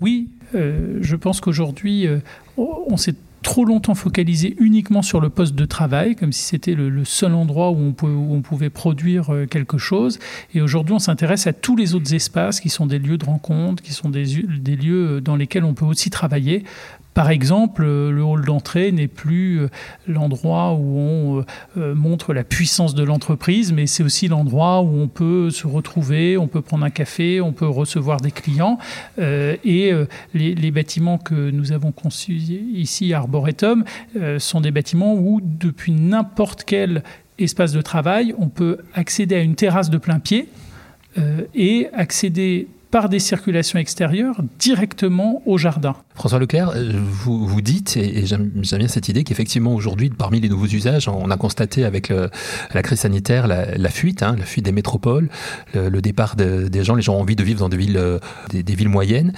Oui, 0.00 0.28
euh, 0.54 0.98
je 1.00 1.16
pense 1.16 1.40
qu'aujourd'hui, 1.40 2.06
euh, 2.06 2.18
on 2.56 2.96
s'est 2.96 3.14
trop 3.42 3.64
longtemps 3.64 3.94
focalisé 3.94 4.56
uniquement 4.58 5.02
sur 5.02 5.20
le 5.20 5.28
poste 5.28 5.54
de 5.54 5.64
travail, 5.64 6.16
comme 6.16 6.32
si 6.32 6.42
c'était 6.42 6.74
le, 6.74 7.04
seul 7.04 7.34
endroit 7.34 7.70
où 7.70 7.76
on, 7.76 8.06
où 8.06 8.34
on, 8.34 8.42
pouvait 8.42 8.70
produire 8.70 9.30
euh, 9.32 9.46
quelque 9.46 9.78
chose. 9.78 10.18
Et 10.54 10.60
aujourd'hui, 10.60 10.94
on 10.94 10.98
s'intéresse 10.98 11.46
à 11.46 11.52
tous 11.52 11.76
les 11.76 11.94
autres 11.94 12.14
espaces 12.14 12.60
qui 12.60 12.68
sont 12.68 12.86
des 12.86 12.98
lieux 12.98 13.18
de 13.18 13.24
rencontre, 13.24 13.82
qui 13.82 13.92
sont 13.92 14.08
des, 14.08 14.42
des 14.42 14.76
lieux 14.76 15.20
dans 15.20 15.36
lesquels 15.36 15.64
on 15.64 15.74
peut 15.74 15.84
aussi 15.84 16.10
travailler. 16.10 16.64
Par 17.18 17.30
exemple, 17.30 17.82
euh, 17.84 18.12
le 18.12 18.22
hall 18.22 18.44
d'entrée 18.44 18.92
n'est 18.92 19.08
plus 19.08 19.58
euh, 19.58 19.68
l'endroit 20.06 20.74
où 20.74 20.98
on 20.98 21.44
euh, 21.76 21.92
montre 21.92 22.32
la 22.32 22.44
puissance 22.44 22.94
de 22.94 23.02
l'entreprise, 23.02 23.72
mais 23.72 23.88
c'est 23.88 24.04
aussi 24.04 24.28
l'endroit 24.28 24.82
où 24.82 25.00
on 25.00 25.08
peut 25.08 25.50
se 25.50 25.66
retrouver, 25.66 26.38
on 26.38 26.46
peut 26.46 26.62
prendre 26.62 26.84
un 26.84 26.90
café, 26.90 27.40
on 27.40 27.52
peut 27.52 27.66
recevoir 27.66 28.20
des 28.20 28.30
clients. 28.30 28.78
et 29.18 29.92
les, 30.32 30.70
bâtiments 30.70 31.18
que 31.18 31.50
nous 31.50 31.72
avons 31.72 31.90
conçus 31.90 32.34
ici 32.34 33.12
à 33.12 33.18
Arboretum 33.18 33.82
sont 34.38 34.60
des 34.60 34.70
bâtiments 34.70 35.14
où, 35.14 35.40
depuis 35.42 35.90
n'importe 35.90 36.62
quel 36.62 37.02
espace 37.40 37.72
de 37.72 37.82
travail, 37.82 38.32
on 38.38 38.46
peut 38.48 38.78
accéder 38.94 39.34
à 39.34 39.40
une 39.40 39.56
terrasse 39.56 39.90
de 39.90 39.98
plein 39.98 40.20
pied 40.20 40.48
et 41.54 41.88
accéder 41.92 42.68
par 42.90 43.08
des 43.08 43.18
circulations 43.18 43.78
extérieures 43.78 44.40
directement 44.58 45.42
au 45.46 45.58
jardin. 45.58 45.94
François 46.14 46.38
Leclerc, 46.38 46.72
euh, 46.74 46.92
vous, 46.94 47.46
vous 47.46 47.60
dites, 47.60 47.96
et 47.96 48.26
j'aime 48.26 48.48
bien 48.48 48.88
cette 48.88 49.08
idée, 49.08 49.24
qu'effectivement 49.24 49.74
aujourd'hui, 49.74 50.10
parmi 50.10 50.40
les 50.40 50.48
nouveaux 50.48 50.66
usages, 50.66 51.08
on 51.08 51.30
a 51.30 51.36
constaté 51.36 51.84
avec 51.84 52.12
la 52.72 52.82
crise 52.82 53.00
sanitaire 53.00 53.46
la, 53.46 53.88
fuite, 53.88 54.22
hein, 54.22 54.36
la 54.38 54.44
fuite 54.44 54.64
des 54.64 54.72
métropoles, 54.72 55.28
le, 55.74 56.00
départ 56.00 56.36
des 56.36 56.84
gens, 56.84 56.94
les 56.94 57.02
gens 57.02 57.14
ont 57.14 57.20
envie 57.20 57.36
de 57.36 57.42
vivre 57.42 57.60
dans 57.60 57.68
des 57.68 57.76
villes, 57.76 57.96
euh, 57.96 58.18
des, 58.50 58.74
villes 58.74 58.88
moyennes. 58.88 59.32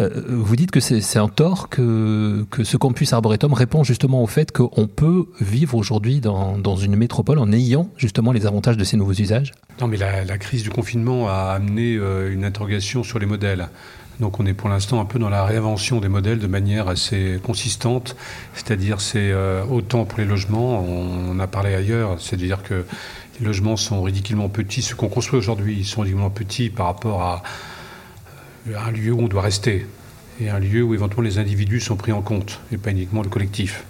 Euh, 0.00 0.10
vous 0.28 0.56
dites 0.56 0.70
que 0.70 0.80
c'est 0.80 1.18
un 1.18 1.28
tort 1.28 1.68
que, 1.68 2.44
que 2.50 2.64
ce 2.64 2.76
campus 2.76 3.12
Arboretum 3.12 3.52
répond 3.52 3.84
justement 3.84 4.22
au 4.22 4.26
fait 4.26 4.52
qu'on 4.52 4.86
peut 4.86 5.26
vivre 5.40 5.76
aujourd'hui 5.76 6.20
dans, 6.20 6.58
dans 6.58 6.76
une 6.76 6.96
métropole 6.96 7.38
en 7.38 7.52
ayant 7.52 7.88
justement 7.96 8.32
les 8.32 8.46
avantages 8.46 8.76
de 8.76 8.84
ces 8.84 8.96
nouveaux 8.96 9.12
usages? 9.12 9.52
Non, 9.80 9.88
mais 9.88 9.96
la, 9.96 10.24
la 10.24 10.38
crise 10.38 10.62
du 10.62 10.70
confinement 10.70 11.28
a 11.28 11.54
amené 11.54 11.94
une 11.94 12.44
interrogation 12.44 12.81
sur 12.82 13.18
les 13.18 13.26
modèles. 13.26 13.68
Donc 14.20 14.40
on 14.40 14.46
est 14.46 14.54
pour 14.54 14.68
l'instant 14.68 15.00
un 15.00 15.04
peu 15.04 15.18
dans 15.18 15.30
la 15.30 15.44
réinvention 15.44 16.00
des 16.00 16.08
modèles 16.08 16.38
de 16.38 16.46
manière 16.46 16.88
assez 16.88 17.40
consistante, 17.42 18.14
c'est-à-dire 18.54 19.00
c'est 19.00 19.30
euh, 19.32 19.64
autant 19.64 20.04
pour 20.04 20.18
les 20.18 20.24
logements, 20.24 20.80
on, 20.80 21.38
a 21.40 21.46
parlé 21.46 21.74
ailleurs, 21.74 22.20
c'est-à-dire 22.20 22.62
que 22.62 22.84
les 23.40 23.46
logements 23.46 23.76
sont 23.76 24.02
ridiculement 24.02 24.48
petits, 24.48 24.82
ceux 24.82 24.94
qu'on 24.94 25.08
construit 25.08 25.38
aujourd'hui, 25.38 25.76
ils 25.78 25.86
sont 25.86 26.02
ridiculement 26.02 26.30
petits 26.30 26.68
par 26.68 26.86
rapport 26.86 27.22
à, 27.22 27.42
euh, 28.68 28.74
un 28.86 28.90
lieu 28.90 29.12
où 29.12 29.20
on 29.20 29.28
doit 29.28 29.42
rester 29.42 29.86
et 30.40 30.50
un 30.50 30.58
lieu 30.58 30.82
où 30.82 30.94
éventuellement 30.94 31.28
les 31.28 31.38
individus 31.38 31.80
sont 31.80 31.96
pris 31.96 32.12
en 32.12 32.22
compte 32.22 32.60
et 32.70 32.76
pas 32.76 32.90
uniquement 32.90 33.22
le 33.22 33.28
collectif. 33.28 33.84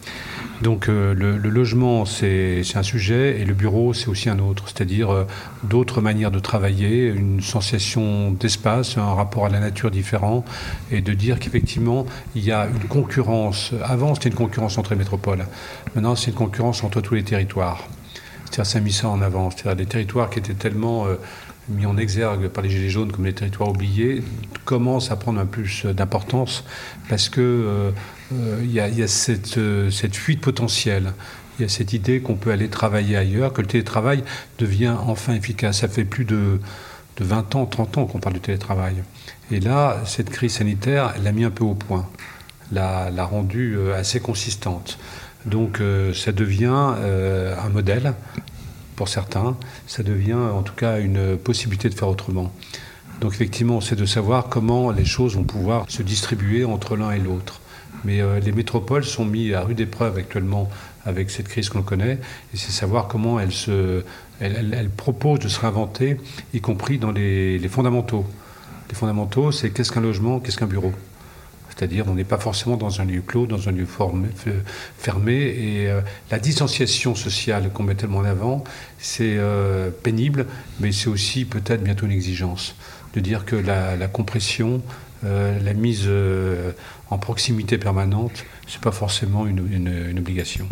Donc 0.62 0.86
le, 0.86 1.36
logement, 1.38 2.04
c'est 2.04 2.62
un 2.76 2.82
sujet 2.84 3.40
et 3.40 3.44
le 3.44 3.52
bureau, 3.52 3.92
c'est 3.92 4.06
aussi 4.06 4.28
un 4.28 4.38
autre, 4.38 4.64
c'est-à-dire 4.68 5.26
d'autres 5.64 6.00
manières 6.00 6.30
de 6.30 6.38
travailler, 6.38 7.08
une 7.08 7.40
sensation 7.40 8.30
d'espace, 8.30 8.96
un 8.96 9.14
rapport 9.14 9.46
à 9.46 9.48
la 9.48 9.58
nature 9.58 9.90
différent, 9.90 10.44
et 10.92 11.00
de 11.00 11.12
dire 11.14 11.40
qu'effectivement, 11.40 12.06
il 12.36 12.44
y 12.44 12.52
a 12.52 12.66
une 12.66 12.88
concurrence. 12.88 13.72
Avant, 13.82 14.14
c'était 14.14 14.28
une 14.28 14.36
concurrence 14.36 14.78
entre 14.78 14.90
les 14.90 14.98
métropoles. 14.98 15.46
Maintenant, 15.96 16.14
c'est 16.14 16.30
une 16.30 16.36
concurrence 16.36 16.84
entre 16.84 17.00
tous 17.00 17.14
les 17.14 17.24
territoires. 17.24 17.88
C'est-à-dire, 18.44 18.66
ça 18.66 18.78
a 18.78 18.80
mis 18.80 18.92
ça 18.92 19.08
en 19.08 19.20
avant. 19.20 19.50
C'est-à-dire, 19.50 19.76
des 19.76 19.86
territoires 19.86 20.30
qui 20.30 20.38
étaient 20.38 20.54
tellement 20.54 21.06
mis 21.68 21.86
en 21.86 21.96
exergue 21.96 22.48
par 22.48 22.62
les 22.62 22.70
Gilets 22.70 22.90
jaunes 22.90 23.12
comme 23.12 23.24
les 23.24 23.32
territoires 23.32 23.70
oubliés, 23.70 24.22
commencent 24.64 25.10
à 25.10 25.16
prendre 25.16 25.40
un 25.40 25.46
plus 25.46 25.86
d'importance 25.86 26.64
parce 27.08 27.28
que 27.28 27.40
euh, 27.40 27.90
euh, 28.32 28.60
il 28.62 28.72
y, 28.72 28.80
a, 28.80 29.08
cette, 29.08 29.58
euh, 29.58 29.90
cette, 29.90 30.16
fuite 30.16 30.40
potentielle. 30.40 31.12
Il 31.58 31.62
y 31.62 31.64
a 31.64 31.68
cette 31.68 31.92
idée 31.92 32.20
qu'on 32.20 32.34
peut 32.34 32.50
aller 32.50 32.68
travailler 32.68 33.16
ailleurs, 33.16 33.52
que 33.52 33.60
le 33.60 33.66
télétravail 33.66 34.24
devient 34.58 34.94
enfin 35.06 35.34
efficace. 35.34 35.80
Ça 35.80 35.88
fait 35.88 36.04
plus 36.04 36.24
de, 36.24 36.60
de 37.16 37.24
20 37.24 37.54
ans, 37.54 37.66
30 37.66 37.98
ans 37.98 38.06
qu'on 38.06 38.18
parle 38.18 38.34
du 38.34 38.40
télétravail. 38.40 38.96
Et 39.50 39.60
là, 39.60 40.02
cette 40.06 40.30
crise 40.30 40.52
sanitaire 40.52 41.14
l'a 41.22 41.32
mis 41.32 41.44
un 41.44 41.50
peu 41.50 41.64
au 41.64 41.74
point, 41.74 42.08
l'a, 42.72 43.10
l'a 43.10 43.24
rendue 43.24 43.76
assez 43.94 44.20
consistante. 44.20 44.98
Donc 45.44 45.82
ça 46.14 46.30
devient 46.30 46.66
un 46.66 47.68
modèle 47.68 48.14
pour 48.96 49.08
certains, 49.08 49.56
ça 49.86 50.04
devient 50.04 50.34
en 50.34 50.62
tout 50.62 50.74
cas 50.74 51.00
une 51.00 51.36
possibilité 51.36 51.88
de 51.88 51.94
faire 51.94 52.08
autrement. 52.08 52.52
Donc 53.22 53.34
effectivement, 53.34 53.80
c'est 53.80 53.94
de 53.94 54.04
savoir 54.04 54.48
comment 54.48 54.90
les 54.90 55.04
choses 55.04 55.36
vont 55.36 55.44
pouvoir 55.44 55.84
se 55.88 56.02
distribuer 56.02 56.64
entre 56.64 56.96
l'un 56.96 57.12
et 57.12 57.20
l'autre. 57.20 57.61
Mais 58.04 58.20
euh, 58.20 58.40
les 58.40 58.52
métropoles 58.52 59.04
sont 59.04 59.24
mises 59.24 59.54
à 59.54 59.62
rude 59.62 59.80
épreuve 59.80 60.18
actuellement 60.18 60.68
avec 61.04 61.30
cette 61.30 61.48
crise 61.48 61.68
qu'on 61.68 61.82
connaît, 61.82 62.18
et 62.54 62.56
c'est 62.56 62.70
savoir 62.70 63.08
comment 63.08 63.40
elles, 63.40 63.52
se, 63.52 64.04
elles, 64.40 64.90
proposent 64.96 65.40
de 65.40 65.48
se 65.48 65.60
réinventer, 65.60 66.16
y 66.54 66.60
compris 66.60 66.98
dans 66.98 67.10
les, 67.10 67.58
fondamentaux. 67.68 68.24
Les 68.88 68.94
fondamentaux, 68.94 69.50
c'est 69.52 69.70
qu'est-ce 69.70 69.90
qu'un 69.90 70.00
logement, 70.00 70.38
qu'est-ce 70.38 70.58
qu'un 70.58 70.66
bureau? 70.66 70.92
C'est-à-dire, 71.74 72.04
on 72.06 72.14
n'est 72.14 72.24
pas 72.24 72.38
forcément 72.38 72.76
dans 72.76 73.00
un 73.00 73.04
lieu 73.04 73.22
clos, 73.22 73.46
dans 73.46 73.68
un 73.68 73.72
lieu 73.72 73.86
fermé. 74.98 75.34
Et 75.34 75.88
euh, 75.88 76.02
la 76.30 76.38
distanciation 76.38 77.14
sociale 77.14 77.70
qu'on 77.72 77.82
met 77.82 77.94
tellement 77.94 78.18
en 78.18 78.24
avant, 78.24 78.62
c'est 78.98 79.36
euh, 79.38 79.90
pénible, 79.90 80.46
mais 80.80 80.92
c'est 80.92 81.08
aussi 81.08 81.46
peut-être 81.46 81.82
bientôt 81.82 82.04
une 82.06 82.12
exigence. 82.12 82.76
De 83.14 83.20
dire 83.20 83.44
que 83.44 83.56
la, 83.56 84.08
compression, 84.08 84.80
euh, 85.24 85.58
la 85.60 85.74
mise 85.74 86.08
en 87.10 87.18
proximité 87.18 87.78
permanente, 87.78 88.44
ce 88.66 88.76
n'est 88.76 88.82
pas 88.82 88.92
forcément 88.92 89.46
une 89.46 90.18
obligation. 90.18 90.66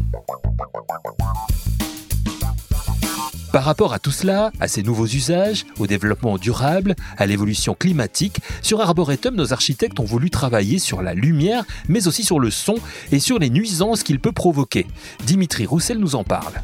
Par 3.53 3.65
rapport 3.65 3.93
à 3.93 3.99
tout 3.99 4.13
cela, 4.13 4.53
à 4.61 4.69
ces 4.69 4.85
nouveaux 4.85 5.07
usages, 5.07 5.67
au 5.81 5.89
développement 5.89 6.39
durable, 6.39 6.95
à 7.19 7.27
l'évolution 7.27 7.75
climatique, 7.75 8.39
sur 8.63 8.81
Arboretum, 8.81 9.35
nos 9.35 9.53
architectes 9.53 9.99
ont 9.99 10.05
voulu 10.05 10.31
travailler 10.31 10.79
sur 10.79 11.03
la 11.03 11.15
lumière, 11.15 11.65
mais 11.89 12.07
aussi 12.07 12.23
sur 12.23 12.39
le 12.39 12.53
son 12.53 12.77
et 13.11 13.19
sur 13.19 13.41
les 13.41 13.51
nuisances 13.51 14.05
qu'il 14.05 14.21
peut 14.21 14.31
provoquer. 14.31 14.87
Dimitri 15.27 15.67
Roussel 15.67 15.99
nous 15.99 16.15
en 16.15 16.23
parle. 16.23 16.63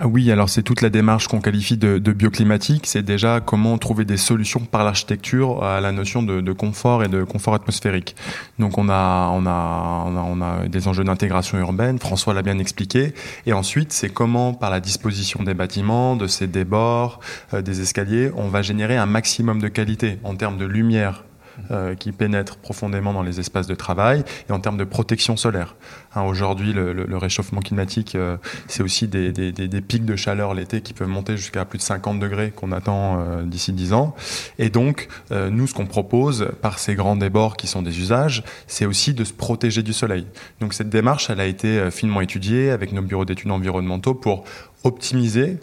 Ah 0.00 0.08
oui, 0.08 0.32
alors 0.32 0.48
c'est 0.48 0.64
toute 0.64 0.80
la 0.80 0.90
démarche 0.90 1.28
qu'on 1.28 1.40
qualifie 1.40 1.76
de, 1.76 1.98
bioclimatique. 1.98 2.86
C'est 2.88 3.04
déjà 3.04 3.40
comment 3.40 3.78
trouver 3.78 4.04
des 4.04 4.16
solutions 4.16 4.58
par 4.58 4.82
l'architecture 4.82 5.62
à 5.62 5.80
la 5.80 5.92
notion 5.92 6.24
de, 6.24 6.52
confort 6.52 7.04
et 7.04 7.08
de 7.08 7.22
confort 7.22 7.54
atmosphérique. 7.54 8.16
Donc 8.58 8.76
on 8.76 8.88
a, 8.88 9.28
on 9.32 9.46
a, 9.46 10.04
on 10.06 10.40
a, 10.40 10.66
des 10.66 10.88
enjeux 10.88 11.04
d'intégration 11.04 11.58
urbaine. 11.58 12.00
François 12.00 12.34
l'a 12.34 12.42
bien 12.42 12.58
expliqué. 12.58 13.14
Et 13.46 13.52
ensuite, 13.52 13.92
c'est 13.92 14.08
comment 14.08 14.52
par 14.52 14.70
la 14.70 14.80
disposition 14.80 15.44
des 15.44 15.54
bâtiments, 15.54 16.16
de 16.16 16.26
ces 16.26 16.48
débords, 16.48 17.20
euh, 17.52 17.62
des 17.62 17.80
escaliers, 17.80 18.32
on 18.36 18.48
va 18.48 18.62
générer 18.62 18.96
un 18.96 19.06
maximum 19.06 19.60
de 19.60 19.68
qualité 19.68 20.18
en 20.24 20.34
termes 20.34 20.58
de 20.58 20.64
lumière, 20.64 21.24
euh, 21.70 21.94
qui 21.94 22.10
pénètrent 22.12 22.56
profondément 22.56 23.12
dans 23.12 23.22
les 23.22 23.38
espaces 23.38 23.66
de 23.66 23.74
travail 23.74 24.24
et 24.48 24.52
en 24.52 24.60
termes 24.60 24.76
de 24.76 24.84
protection 24.84 25.36
solaire. 25.36 25.76
Hein, 26.14 26.22
Aujourd'hui, 26.22 26.72
le, 26.72 27.16
réchauffement 27.16 27.60
climatique, 27.60 28.16
euh, 28.16 28.36
c'est 28.66 28.82
aussi 28.82 29.06
des, 29.06 29.32
pics 29.80 30.04
de 30.04 30.16
chaleur 30.16 30.52
l'été 30.54 30.80
qui 30.80 30.92
peuvent 30.92 31.08
monter 31.08 31.36
jusqu'à 31.36 31.64
plus 31.64 31.78
de 31.78 31.82
50 31.82 32.18
degrés 32.18 32.50
qu'on 32.50 32.72
attend 32.72 33.20
euh, 33.20 33.42
d'ici 33.44 33.72
10 33.72 33.92
ans. 33.92 34.14
Et 34.58 34.68
donc, 34.68 35.08
nous, 35.30 35.66
ce 35.66 35.74
qu'on 35.74 35.86
propose 35.86 36.48
par 36.60 36.78
ces 36.78 36.94
grands 36.94 37.16
débords 37.16 37.56
qui 37.56 37.66
sont 37.66 37.82
des 37.82 37.98
usages, 37.98 38.42
c'est 38.66 38.86
aussi 38.86 39.14
de 39.14 39.24
se 39.24 39.32
protéger 39.32 39.82
du 39.82 39.92
soleil. 39.92 40.26
Donc 40.60 40.74
cette 40.74 40.90
démarche, 40.90 41.30
elle 41.30 41.40
a 41.40 41.46
été 41.46 41.90
finement 41.90 42.20
étudiée 42.20 42.70
avec 42.70 42.92
nos 42.92 43.02
bureaux 43.02 43.24
d'études 43.24 43.50
environnementaux 43.50 44.14
pour 44.14 44.44
optimiser 44.82 45.58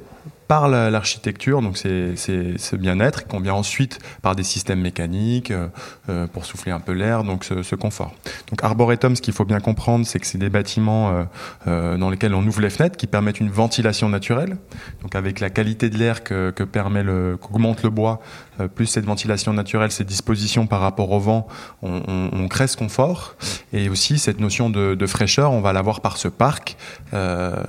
par 0.51 0.67
l'architecture, 0.67 1.62
donc 1.62 1.77
c'est 1.77 2.17
ce 2.17 2.75
bien-être, 2.75 3.25
qu'on 3.25 3.39
vient 3.39 3.53
ensuite 3.53 4.00
par 4.22 4.36
des 4.36 4.43
systèmes 4.43 4.81
mécaniques 4.81 5.50
euh, 5.50 5.70
euh, 6.10 6.27
pour 6.27 6.43
souffler 6.43 6.74
un 6.74 6.81
peu 6.81 6.91
l'air, 6.91 7.24
donc 7.24 7.46
ce, 7.46 7.75
confort. 7.75 8.13
Donc 8.50 8.62
Arboretum, 8.62 9.15
ce 9.15 9.22
qu'il 9.22 9.34
faut 9.34 9.46
bien 9.46 9.62
comprendre, 9.62 10.05
c'est 10.05 10.20
que 10.20 10.27
c'est 10.27 10.38
des 10.38 10.50
bâtiments 10.50 11.25
euh, 11.67 11.96
dans 11.96 12.10
lesquels 12.10 12.34
on 12.34 12.46
ouvre 12.46 12.60
les 12.60 12.70
fenêtres 12.70 12.98
qui 12.98 13.08
permettent 13.08 13.39
une 13.39 13.50
ventilation 13.50 14.10
naturelle. 14.10 14.58
Donc 15.03 15.15
avec 15.15 15.39
la 15.39 15.50
qualité 15.50 15.89
de 15.89 15.98
l'air 15.98 16.22
que, 16.22 16.51
que, 16.51 16.63
permet 16.65 17.03
le 17.03 17.38
qu'augmente 17.41 17.81
le 17.84 17.89
bois, 17.89 18.20
plus 18.68 18.86
cette 18.86 19.06
ventilation 19.06 19.53
naturelle, 19.53 19.91
ces 19.91 20.03
dispositions 20.03 20.68
par 20.68 20.82
rapport 20.82 21.12
au 21.12 21.20
vent, 21.20 21.48
on, 21.82 22.48
crée 22.50 22.68
ce 22.68 22.77
confort. 22.77 23.36
Et 23.74 23.89
aussi 23.89 24.20
cette 24.20 24.39
notion 24.39 24.70
de, 24.70 24.96
de 24.96 25.06
fraîcheur, 25.06 25.51
on 25.51 25.62
va 25.62 25.74
l'avoir 25.74 26.01
par 26.01 26.18
ce 26.18 26.27
parc. 26.27 26.77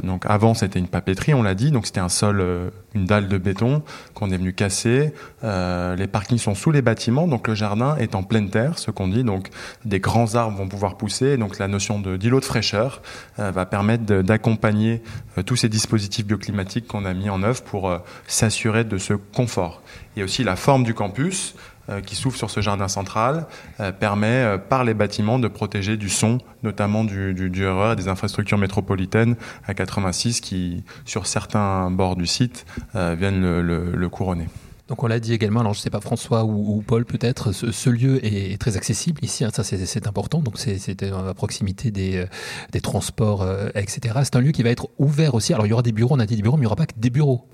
donc 0.02 0.24
avant 0.26 0.54
c'était 0.54 0.78
une 0.78 0.88
papeterie, 0.88 1.34
on 1.34 1.42
l'a 1.42 1.54
dit, 1.54 1.70
donc 1.70 1.86
c'était 1.86 2.00
un 2.00 2.08
sol 2.08 2.70
une 2.94 3.04
dalle 3.04 3.28
de 3.28 3.38
béton 3.38 3.82
qu'on 4.14 4.30
est 4.30 4.36
venu 4.36 4.52
casser. 4.52 5.12
Euh, 5.44 5.96
les 5.96 6.06
parkings 6.06 6.38
sont 6.38 6.54
sous 6.54 6.70
les 6.70 6.82
bâtiments, 6.82 7.26
donc 7.26 7.48
le 7.48 7.54
jardin 7.54 7.96
est 7.96 8.14
en 8.14 8.22
pleine 8.22 8.50
terre, 8.50 8.78
ce 8.78 8.90
qu'on 8.90 9.08
dit. 9.08 9.24
Donc 9.24 9.48
des 9.84 10.00
grands 10.00 10.34
arbres 10.34 10.56
vont 10.58 10.68
pouvoir 10.68 10.96
pousser. 10.96 11.36
Donc 11.36 11.58
la 11.58 11.68
notion 11.68 12.00
de 12.00 12.16
d'îlot 12.16 12.40
de 12.40 12.44
fraîcheur 12.44 13.02
euh, 13.38 13.50
va 13.50 13.66
permettre 13.66 14.04
d'accompagner 14.04 15.02
euh, 15.38 15.42
tous 15.42 15.56
ces 15.56 15.68
dispositifs 15.68 16.26
bioclimatiques 16.26 16.86
qu'on 16.86 17.04
a 17.04 17.14
mis 17.14 17.30
en 17.30 17.42
œuvre 17.42 17.62
pour 17.62 17.96
s'assurer 18.26 18.84
de 18.84 18.98
ce 18.98 19.14
confort. 19.14 19.82
Il 20.14 20.20
y 20.20 20.22
a 20.22 20.24
aussi 20.24 20.44
la 20.44 20.56
forme 20.56 20.84
du 20.84 20.94
campus. 20.94 21.54
Euh, 21.90 22.00
qui 22.00 22.14
s'ouvre 22.14 22.36
sur 22.36 22.48
ce 22.48 22.60
jardin 22.60 22.86
central 22.86 23.46
euh, 23.80 23.90
permet 23.90 24.28
euh, 24.28 24.56
par 24.56 24.84
les 24.84 24.94
bâtiments 24.94 25.40
de 25.40 25.48
protéger 25.48 25.96
du 25.96 26.08
son, 26.08 26.38
notamment 26.62 27.02
du, 27.02 27.34
du, 27.34 27.50
du 27.50 27.66
des 27.96 28.06
infrastructures 28.06 28.56
métropolitaines 28.56 29.34
à 29.66 29.74
86 29.74 30.40
qui, 30.40 30.84
sur 31.04 31.26
certains 31.26 31.90
bords 31.90 32.14
du 32.14 32.28
site, 32.28 32.66
viennent 32.94 33.60
le, 33.60 34.08
couronner. 34.08 34.46
Donc 34.86 35.02
on 35.02 35.08
l'a 35.08 35.18
dit 35.18 35.32
également, 35.32 35.58
alors 35.58 35.74
je 35.74 35.80
ne 35.80 35.82
sais 35.82 35.90
pas 35.90 36.00
François 36.00 36.44
ou, 36.44 36.84
Paul 36.86 37.04
peut-être, 37.04 37.50
ce, 37.50 37.90
lieu 37.90 38.24
est, 38.24 38.60
très 38.60 38.76
accessible 38.76 39.24
ici, 39.24 39.44
hein, 39.44 39.50
ça 39.52 39.64
c'est 39.64 40.06
important, 40.06 40.38
donc 40.40 40.58
c'est 40.58 41.02
à 41.02 41.34
proximité 41.34 41.90
des, 41.90 42.26
des 42.70 42.80
transports, 42.80 43.44
etc. 43.74 44.20
C'est 44.22 44.36
un 44.36 44.40
lieu 44.40 44.52
qui 44.52 44.62
va 44.62 44.70
être 44.70 44.88
ouvert 44.98 45.34
aussi, 45.34 45.52
alors 45.52 45.66
il 45.66 45.70
y 45.70 45.72
aura 45.72 45.82
des 45.82 45.92
bureaux, 45.92 46.14
on 46.14 46.20
a 46.20 46.26
dit 46.26 46.36
des 46.36 46.42
bureaux, 46.42 46.56
mais 46.56 46.62
il 46.62 46.66
n'y 46.66 46.66
aura 46.66 46.76
pas 46.76 46.86
que 46.86 46.94
des 46.96 47.10
bureaux. 47.10 47.44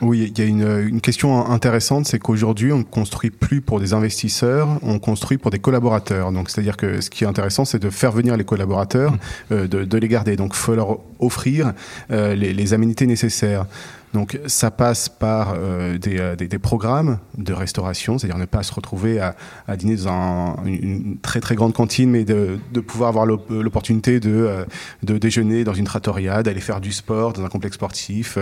Oui, 0.00 0.32
il 0.36 0.38
y 0.38 0.42
a 0.42 0.46
une, 0.46 1.00
question 1.00 1.46
intéressante, 1.46 2.06
c'est 2.06 2.18
qu'aujourd'hui, 2.18 2.72
on 2.72 2.78
ne 2.78 2.82
construit 2.82 3.30
plus 3.30 3.60
pour 3.60 3.80
des 3.80 3.92
investisseurs, 3.94 4.68
on 4.82 4.98
construit 4.98 5.38
pour 5.38 5.50
des 5.50 5.58
collaborateurs. 5.58 6.32
Donc, 6.32 6.50
c'est-à-dire 6.50 6.76
que 6.76 7.00
ce 7.00 7.10
qui 7.10 7.24
est 7.24 7.26
intéressant, 7.26 7.64
c'est 7.64 7.78
de 7.78 7.90
faire 7.90 8.12
venir 8.12 8.36
les 8.36 8.44
collaborateurs, 8.44 9.12
mmh. 9.12 9.18
euh, 9.52 9.66
de, 9.66 9.98
les 9.98 10.08
garder. 10.08 10.36
Donc, 10.36 10.52
il 10.54 10.58
faut 10.58 10.74
leur 10.74 10.98
offrir 11.18 11.72
euh, 12.10 12.34
les, 12.34 12.52
les 12.52 12.74
aménités 12.74 13.06
nécessaires. 13.06 13.66
Donc 14.14 14.38
ça 14.46 14.70
passe 14.70 15.08
par 15.08 15.54
euh, 15.54 15.98
euh, 16.06 16.36
des, 16.36 16.48
des, 16.48 16.58
programmes 16.58 17.18
de 17.36 17.52
restauration, 17.52 18.18
c'est-à-dire 18.18 18.38
ne 18.38 18.46
pas 18.46 18.62
se 18.62 18.72
retrouver 18.72 19.20
à, 19.20 19.36
à 19.66 19.76
dîner 19.76 19.96
dans 19.96 20.56
une 20.64 21.18
très 21.20 21.40
très 21.40 21.54
grande 21.54 21.74
cantine, 21.74 22.10
mais 22.10 22.24
de, 22.24 22.58
de 22.72 22.80
pouvoir 22.80 23.10
avoir 23.10 23.26
l'opportunité 23.26 24.18
de, 24.20 24.30
euh, 24.30 24.64
de 25.02 25.18
déjeuner 25.18 25.64
dans 25.64 25.74
une 25.74 25.84
trattoria, 25.84 26.42
d'aller 26.42 26.60
faire 26.60 26.80
du 26.80 26.92
sport 26.92 27.32
dans 27.32 27.44
un 27.44 27.48
complexe 27.48 27.74
sportif 27.74 28.38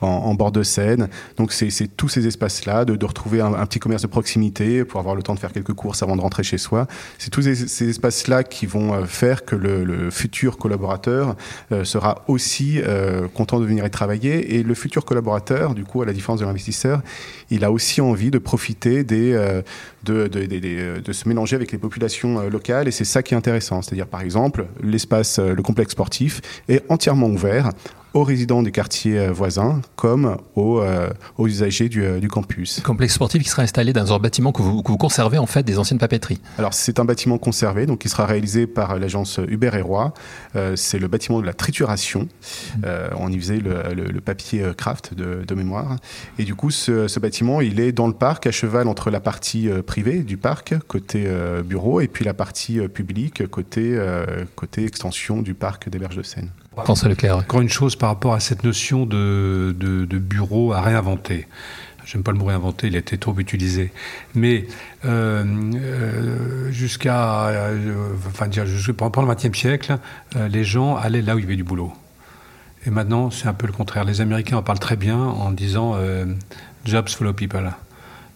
en, 0.00 0.06
en, 0.06 0.34
bord 0.34 0.52
de 0.52 0.62
Seine. 0.62 1.08
Donc 1.36 1.52
c'est 1.52 1.70
tous 1.96 2.08
ces 2.08 2.26
espaces-là, 2.26 2.84
de, 2.84 2.96
de, 2.96 3.06
retrouver 3.06 3.40
un, 3.40 3.52
un, 3.54 3.66
petit 3.66 3.78
commerce 3.78 4.02
de 4.02 4.06
proximité 4.06 4.84
pour 4.84 5.00
avoir 5.00 5.14
le 5.14 5.22
temps 5.22 5.34
de 5.34 5.40
faire 5.40 5.52
quelques 5.52 5.74
courses 5.74 6.02
avant 6.02 6.16
de 6.16 6.20
rentrer 6.20 6.42
chez 6.42 6.58
soi. 6.58 6.86
C'est 7.18 7.30
tous 7.30 7.42
ces, 7.42 7.54
ces 7.54 7.88
espaces-là 7.88 8.42
qui 8.42 8.66
vont 8.66 9.04
faire 9.04 9.44
que 9.44 9.56
le, 9.56 9.84
le 9.84 10.10
futur 10.10 10.56
collaborateur 10.56 11.36
sera 11.84 12.24
aussi 12.26 12.80
content 13.34 13.60
de 13.60 13.66
venir 13.66 13.84
y 13.86 13.90
travailler 13.90 14.56
et 14.56 14.62
le 14.62 14.74
futur 14.74 15.04
collaborateur, 15.10 15.74
du 15.74 15.82
coup, 15.82 16.02
à 16.02 16.06
la 16.06 16.12
différence 16.12 16.38
de 16.38 16.44
l'investisseur, 16.44 17.02
il 17.50 17.64
a 17.64 17.72
aussi 17.72 18.00
envie 18.00 18.30
de 18.30 18.38
profiter 18.38 19.04
euh, 19.10 19.60
de, 20.04 20.28
de, 20.28 20.46
de, 20.46 21.00
de, 21.00 21.12
se 21.12 21.28
mélanger 21.28 21.56
avec 21.56 21.72
les 21.72 21.78
populations 21.78 22.38
euh, 22.38 22.48
locales, 22.48 22.86
et 22.86 22.92
c'est 22.92 23.04
ça 23.04 23.20
qui 23.24 23.34
est 23.34 23.36
intéressant. 23.36 23.82
C'est-à-dire, 23.82 24.06
par 24.06 24.20
exemple, 24.20 24.66
l'espace, 24.80 25.40
euh, 25.40 25.52
le 25.52 25.62
complexe 25.64 25.92
sportif 25.92 26.40
est 26.68 26.84
entièrement 26.88 27.26
ouvert 27.26 27.70
aux 28.14 28.24
résidents 28.24 28.62
des 28.62 28.72
quartiers 28.72 29.28
voisins 29.28 29.80
comme 29.96 30.36
aux, 30.56 30.82
aux 31.38 31.46
usagers 31.46 31.88
du, 31.88 32.20
du, 32.20 32.28
campus. 32.28 32.80
Complexe 32.80 33.14
sportif 33.14 33.42
qui 33.42 33.48
sera 33.48 33.62
installé 33.62 33.92
dans 33.92 34.12
un 34.12 34.18
bâtiment 34.18 34.52
que 34.52 34.62
vous, 34.62 34.82
que 34.82 34.90
vous, 34.90 34.96
conservez 34.96 35.38
en 35.38 35.46
fait 35.46 35.62
des 35.62 35.78
anciennes 35.78 35.98
papeteries. 35.98 36.40
Alors 36.58 36.74
c'est 36.74 36.98
un 36.98 37.04
bâtiment 37.04 37.38
conservé, 37.38 37.86
donc 37.86 38.00
qui 38.00 38.08
sera 38.08 38.26
réalisé 38.26 38.66
par 38.66 38.98
l'agence 38.98 39.40
Hubert 39.48 39.74
et 39.74 39.82
Roy. 39.82 40.12
c'est 40.74 40.98
le 40.98 41.08
bâtiment 41.08 41.40
de 41.40 41.46
la 41.46 41.54
trituration. 41.54 42.28
Mmh. 42.78 42.86
on 43.18 43.30
y 43.30 43.38
faisait 43.38 43.58
le, 43.58 43.94
le, 43.94 44.20
papier 44.20 44.64
craft 44.76 45.14
de, 45.14 45.44
de, 45.46 45.54
mémoire. 45.54 45.96
Et 46.38 46.44
du 46.44 46.54
coup, 46.54 46.70
ce, 46.70 47.08
ce, 47.08 47.20
bâtiment, 47.20 47.60
il 47.60 47.80
est 47.80 47.92
dans 47.92 48.06
le 48.06 48.12
parc, 48.12 48.46
à 48.46 48.50
cheval 48.50 48.88
entre 48.88 49.10
la 49.10 49.20
partie 49.20 49.68
privée 49.86 50.20
du 50.20 50.36
parc, 50.36 50.74
côté 50.86 51.28
bureau, 51.64 52.00
et 52.00 52.08
puis 52.08 52.24
la 52.24 52.34
partie 52.34 52.80
publique, 52.88 53.46
côté, 53.48 53.98
côté 54.56 54.84
extension 54.84 55.42
du 55.42 55.54
parc 55.54 55.88
des 55.88 55.98
Berges 55.98 56.16
de 56.16 56.22
Seine. 56.22 56.50
François 56.76 57.08
Leclerc. 57.08 57.38
Encore 57.38 57.60
une 57.60 57.68
chose 57.68 57.96
par 57.96 58.10
rapport 58.10 58.34
à 58.34 58.40
cette 58.40 58.64
notion 58.64 59.06
de, 59.06 59.74
de, 59.76 60.18
bureau 60.18 60.72
à 60.72 60.80
réinventer. 60.80 61.46
J'aime 62.06 62.22
pas 62.22 62.32
le 62.32 62.38
mot 62.38 62.46
réinventer, 62.46 62.88
il 62.88 62.96
a 62.96 62.98
été 62.98 63.18
trop 63.18 63.36
utilisé. 63.38 63.92
Mais 64.34 64.66
euh, 65.04 65.44
euh, 65.74 66.70
jusqu'à, 66.70 67.48
euh, 67.48 68.06
enfin 68.26 68.48
dire, 68.48 68.64
pendant 68.96 69.22
le 69.22 69.34
XXe 69.34 69.56
siècle, 69.56 69.98
les 70.36 70.64
gens 70.64 70.96
allaient 70.96 71.22
là 71.22 71.34
où 71.34 71.38
il 71.38 71.42
y 71.42 71.46
avait 71.46 71.56
du 71.56 71.64
boulot. 71.64 71.92
Et 72.86 72.90
maintenant, 72.90 73.30
c'est 73.30 73.46
un 73.46 73.52
peu 73.52 73.66
le 73.66 73.72
contraire. 73.72 74.04
Les 74.04 74.20
Américains 74.20 74.56
en 74.56 74.62
parlent 74.62 74.78
très 74.78 74.96
bien 74.96 75.18
en 75.18 75.50
disant 75.50 75.96
jobs 76.84 77.08
follow 77.08 77.32
people. 77.32 77.70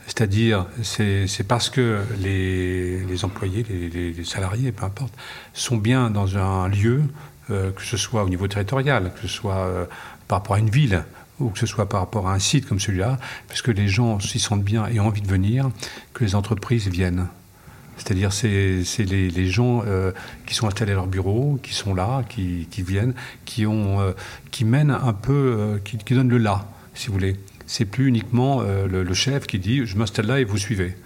C'est-à-dire, 0.07 0.67
c'est 0.83 1.49
parce 1.49 1.71
que 1.71 2.03
les, 2.21 3.00
les 3.00 3.25
employés, 3.25 3.64
les, 3.69 4.12
les, 4.12 4.25
salariés, 4.25 4.71
peu 4.71 4.85
importe, 4.85 5.14
sont 5.55 5.79
bien 5.79 6.11
dans 6.11 6.37
un 6.37 6.69
lieu 6.69 7.05
que 7.48 7.82
ce 7.82 7.96
soit 7.96 8.24
au 8.24 8.28
niveau 8.28 8.48
territorial, 8.48 9.12
que 9.14 9.20
ce 9.22 9.28
soit 9.28 9.56
euh, 9.56 9.84
par 10.28 10.38
rapport 10.38 10.56
à 10.56 10.58
une 10.58 10.70
ville 10.70 11.04
ou 11.40 11.50
que 11.50 11.58
ce 11.58 11.66
soit 11.66 11.88
par 11.88 12.00
rapport 12.00 12.28
à 12.28 12.34
un 12.34 12.38
site 12.38 12.66
comme 12.66 12.78
celui-là, 12.78 13.18
parce 13.48 13.60
que 13.60 13.72
les 13.72 13.88
gens 13.88 14.20
s'y 14.20 14.38
sentent 14.38 14.62
bien 14.62 14.86
et 14.86 15.00
ont 15.00 15.08
envie 15.08 15.20
de 15.20 15.26
venir, 15.26 15.68
que 16.12 16.24
les 16.24 16.36
entreprises 16.36 16.86
viennent. 16.88 17.26
C'est-à-dire, 17.96 18.32
c'est 18.32 18.84
les, 18.98 19.48
gens 19.48 19.82
euh, 19.84 20.12
qui 20.46 20.54
sont 20.54 20.68
installés 20.68 20.92
à 20.92 20.94
leur 20.94 21.06
bureau, 21.06 21.58
qui 21.62 21.74
sont 21.74 21.94
là, 21.94 22.22
qui, 22.28 22.66
viennent, 22.78 23.14
qui, 23.44 23.66
ont, 23.66 24.14
qui 24.52 24.64
mènent 24.64 24.92
un 24.92 25.12
peu, 25.12 25.80
qui, 25.84 25.98
qui, 25.98 26.14
donnent 26.14 26.28
le 26.28 26.38
là, 26.38 26.66
si 26.94 27.08
vous 27.08 27.14
voulez. 27.14 27.36
C'est 27.66 27.84
plus 27.84 28.06
uniquement 28.06 28.62
le, 28.62 29.02
le, 29.02 29.14
chef 29.14 29.46
qui 29.46 29.58
dit 29.58 29.86
je 29.86 29.96
m'installe 29.96 30.26
là 30.26 30.38
et 30.38 30.44
vous 30.44 30.58
suivez. 30.58 30.96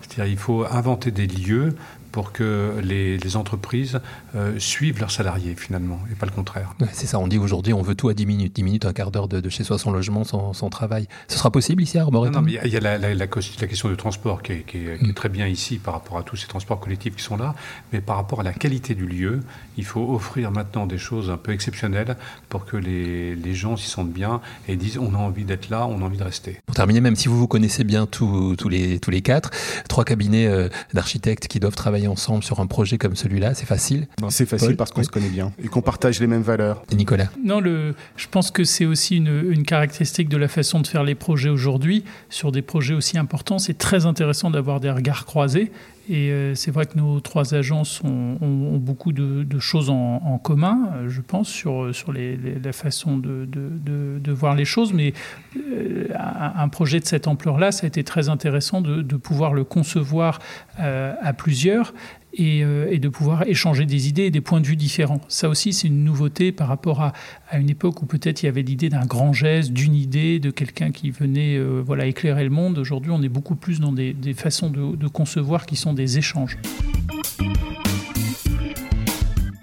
C'est-à-dire, 0.00 0.32
il 0.32 0.38
faut 0.38 0.64
inventer 0.64 1.10
des 1.10 1.26
lieux 1.26 1.74
pour 2.16 2.32
que 2.32 2.72
les, 2.82 3.36
entreprises 3.36 4.00
euh, 4.34 4.58
suivent 4.58 5.00
leurs 5.00 5.10
salariés 5.10 5.54
finalement, 5.54 6.00
et 6.10 6.14
pas 6.14 6.24
le 6.24 6.32
contraire. 6.32 6.74
c'est 6.94 7.06
ça, 7.06 7.18
on 7.18 7.28
dit 7.28 7.36
aujourd'hui 7.36 7.74
on 7.74 7.82
veut 7.82 7.94
tout 7.94 8.08
à 8.08 8.14
10 8.14 8.24
minutes, 8.24 8.56
10 8.56 8.62
minutes, 8.62 8.86
un 8.86 8.94
quart 8.94 9.10
d'heure 9.10 9.28
de, 9.28 9.46
chez 9.50 9.64
soi, 9.64 9.78
son 9.78 9.92
logement, 9.92 10.24
son, 10.24 10.70
travail. 10.70 11.08
Ce 11.28 11.36
sera 11.36 11.50
possible 11.50 11.82
ici 11.82 11.98
à 11.98 12.02
Arboretum? 12.02 12.46
Non, 12.46 12.48
il 12.64 12.72
y 12.72 12.76
a 12.78 12.98
la, 12.98 13.26
question 13.26 13.90
du 13.90 13.98
transport 13.98 14.42
qui 14.42 14.52
est, 14.52 15.02
mm. 15.02 15.12
très 15.12 15.28
bien 15.28 15.46
ici 15.46 15.76
par 15.76 15.92
rapport 15.92 16.16
à 16.16 16.22
tous 16.22 16.36
ces 16.36 16.46
transports 16.46 16.80
collectifs 16.80 17.16
qui 17.16 17.22
sont 17.22 17.36
là, 17.36 17.54
mais 17.92 18.00
par 18.00 18.16
rapport 18.16 18.40
à 18.40 18.44
la 18.44 18.54
qualité 18.54 18.94
du 18.94 19.04
lieu, 19.04 19.40
il 19.76 19.84
faut 19.84 20.14
offrir 20.14 20.50
maintenant 20.50 20.86
des 20.86 20.96
choses 20.96 21.28
un 21.28 21.36
peu 21.36 21.52
exceptionnelles 21.52 22.16
pour 22.48 22.64
que 22.64 22.78
les, 22.78 23.54
gens 23.54 23.76
s'y 23.76 23.90
sentent 23.90 24.12
bien 24.12 24.40
et 24.68 24.76
disent 24.76 24.96
on 24.96 25.14
a 25.14 25.18
envie 25.18 25.44
d'être 25.44 25.68
là, 25.68 25.86
on 25.86 26.00
a 26.00 26.04
envie 26.04 26.16
de 26.16 26.24
rester. 26.24 26.60
Pour 26.64 26.76
terminer, 26.76 27.02
même 27.02 27.16
si 27.16 27.28
vous 27.28 27.38
vous 27.38 27.46
connaissez 27.46 27.84
bien 27.84 28.06
tous, 28.06 28.56
les, 28.70 29.00
tous 29.00 29.10
les 29.10 29.20
quatre, 29.20 29.50
trois 29.86 30.04
cabinets 30.04 30.46
euh, 30.46 30.70
d'architectes 30.94 31.46
qui 31.46 31.60
doivent 31.60 31.76
travailler 31.76 32.05
ensemble 32.08 32.42
sur 32.42 32.60
un 32.60 32.66
projet 32.66 32.98
comme 32.98 33.16
celui-là 33.16 33.54
C'est 33.54 33.66
facile 33.66 34.06
C'est 34.30 34.46
facile 34.46 34.76
parce 34.76 34.92
qu'on 34.92 35.02
se 35.02 35.08
connaît 35.08 35.28
bien 35.28 35.52
et 35.62 35.68
qu'on 35.68 35.82
partage 35.82 36.20
les 36.20 36.26
mêmes 36.26 36.42
valeurs. 36.42 36.82
Et 36.90 36.96
Nicolas 36.96 37.28
Non, 37.44 37.60
le, 37.60 37.94
je 38.16 38.26
pense 38.28 38.50
que 38.50 38.64
c'est 38.64 38.86
aussi 38.86 39.16
une, 39.16 39.50
une, 39.50 39.64
caractéristique 39.64 40.28
de 40.28 40.36
la 40.36 40.48
façon 40.48 40.80
de 40.80 40.86
faire 40.86 41.04
les 41.04 41.14
projets 41.14 41.48
aujourd'hui. 41.48 42.04
Sur 42.30 42.52
des 42.52 42.62
projets 42.62 42.94
aussi 42.94 43.18
importants, 43.18 43.58
c'est 43.58 43.78
très 43.78 44.06
intéressant 44.06 44.50
d'avoir 44.50 44.80
des 44.80 44.90
regards 44.90 45.26
croisés 45.26 45.70
et 46.08 46.30
euh, 46.30 46.54
c'est 46.54 46.70
vrai 46.70 46.86
que 46.86 46.96
nos 46.96 47.18
trois 47.20 47.54
agences 47.54 48.00
ont, 48.04 48.78
beaucoup 48.78 49.12
de, 49.12 49.58
choses 49.58 49.90
en, 49.90 50.38
commun, 50.42 50.90
euh, 50.94 51.08
je 51.08 51.20
pense, 51.20 51.48
sur, 51.48 51.94
sur 51.94 52.12
les, 52.12 52.36
la 52.36 52.72
façon 52.72 53.16
de, 53.16 53.46
de, 53.46 54.32
voir 54.32 54.54
les 54.54 54.64
choses. 54.64 54.92
Mais 54.92 55.14
euh, 55.56 56.08
un 56.14 56.68
projet 56.68 57.00
de 57.00 57.06
cette 57.06 57.26
ampleur-là, 57.26 57.72
ça 57.72 57.84
a 57.84 57.88
été 57.88 58.04
très 58.04 58.28
intéressant 58.28 58.80
de, 58.80 59.16
pouvoir 59.16 59.54
le 59.54 59.64
concevoir 59.64 60.38
euh, 60.78 61.14
à 61.20 61.32
plusieurs 61.32 61.94
euh, 62.38 62.88
et, 62.90 62.98
de 62.98 63.08
pouvoir 63.08 63.46
échanger 63.46 63.86
des 63.86 64.08
idées 64.08 64.24
et 64.24 64.30
des 64.30 64.40
points 64.40 64.60
de 64.60 64.66
vue 64.66 64.76
différents. 64.76 65.20
Ça 65.28 65.48
aussi, 65.48 65.72
c'est 65.72 65.88
une 65.88 66.04
nouveauté 66.04 66.52
par 66.52 66.68
rapport 66.68 67.02
à, 67.02 67.12
une 67.54 67.70
époque 67.70 68.02
où 68.02 68.06
peut-être 68.06 68.42
il 68.42 68.46
y 68.46 68.48
avait 68.48 68.62
l'idée 68.62 68.88
d'un 68.88 69.06
grand 69.06 69.32
geste, 69.32 69.72
d'une 69.72 69.94
idée, 69.94 70.38
de 70.38 70.50
quelqu'un 70.50 70.90
qui 70.90 71.10
venait 71.10 71.56
euh, 71.56 71.82
voilà, 71.84 72.06
éclairer 72.06 72.44
le 72.44 72.50
monde. 72.50 72.78
Aujourd'hui, 72.78 73.10
on 73.10 73.22
est 73.22 73.28
beaucoup 73.28 73.56
plus 73.56 73.80
dans 73.80 73.92
des, 73.92 74.14
façons 74.34 74.70
de 74.70 75.08
concevoir 75.08 75.66
qui 75.66 75.76
sont 75.76 75.92
des 75.92 76.18
échanges. 76.18 76.58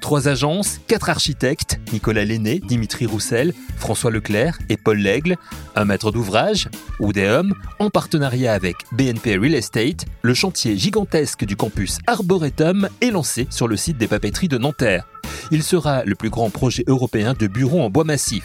Trois 0.04 0.28
agences, 0.28 0.82
quatre 0.86 1.10
architectes, 1.10 1.80
Nicolas 1.94 2.26
Lenné, 2.26 2.60
Dimitri 2.60 3.06
Roussel, 3.06 3.54
François 3.78 4.12
Leclerc 4.12 4.60
et 4.68 4.76
Paul 4.76 4.98
Lègle, 4.98 5.38
un 5.78 5.86
maître 5.86 6.12
d'ouvrage, 6.12 6.68
Oudéum, 7.00 7.54
en 7.80 7.90
partenariat 7.90 8.54
avec 8.54 8.76
BNP 8.92 9.38
Real 9.38 9.56
Estate, 9.56 10.04
le 10.22 10.34
chantier 10.34 10.78
gigantesque 10.78 11.46
du 11.46 11.56
campus 11.56 12.00
Arboretum 12.06 12.90
est 13.00 13.12
lancé 13.12 13.48
sur 13.50 13.70
le 13.70 13.78
site 13.78 13.98
des 13.98 14.10
papeteries 14.10 14.50
de 14.50 14.58
Nanterre. 14.58 15.08
Il 15.52 15.64
sera 15.64 16.04
le 16.06 16.16
plus 16.16 16.30
grand 16.30 16.50
projet 16.50 16.84
européen 16.88 17.34
de 17.38 17.48
bureaux 17.48 17.82
en 17.82 17.90
bois 17.90 18.04
massif. 18.04 18.44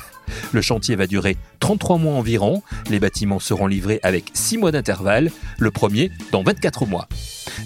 Le 0.53 0.61
chantier 0.61 0.97
va 0.97 1.07
durer 1.07 1.37
33 1.61 1.99
mois 1.99 2.15
environ. 2.15 2.63
Les 2.91 3.01
bâtiments 3.01 3.39
seront 3.39 3.67
livrés 3.67 4.01
avec 4.03 4.31
6 4.35 4.59
mois 4.59 4.73
d'intervalle, 4.73 5.31
le 5.59 5.71
premier 5.71 6.11
dans 6.33 6.43
24 6.43 6.87
mois. 6.87 7.09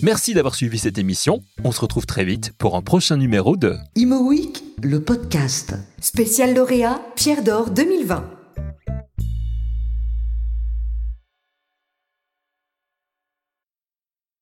Merci 0.02 0.34
d'avoir 0.34 0.54
suivi 0.54 0.78
cette 0.78 0.98
émission. 0.98 1.42
On 1.64 1.72
se 1.72 1.80
retrouve 1.80 2.06
très 2.06 2.24
vite 2.24 2.52
pour 2.58 2.76
un 2.76 2.82
prochain 2.82 3.16
numéro 3.16 3.56
de 3.56 3.76
Imo 3.96 4.28
Week, 4.28 4.62
le 4.82 5.00
podcast. 5.00 5.74
Spécial 6.00 6.54
lauréat 6.54 7.00
Pierre 7.16 7.42
d'Or 7.42 7.70
2020. 7.70 8.41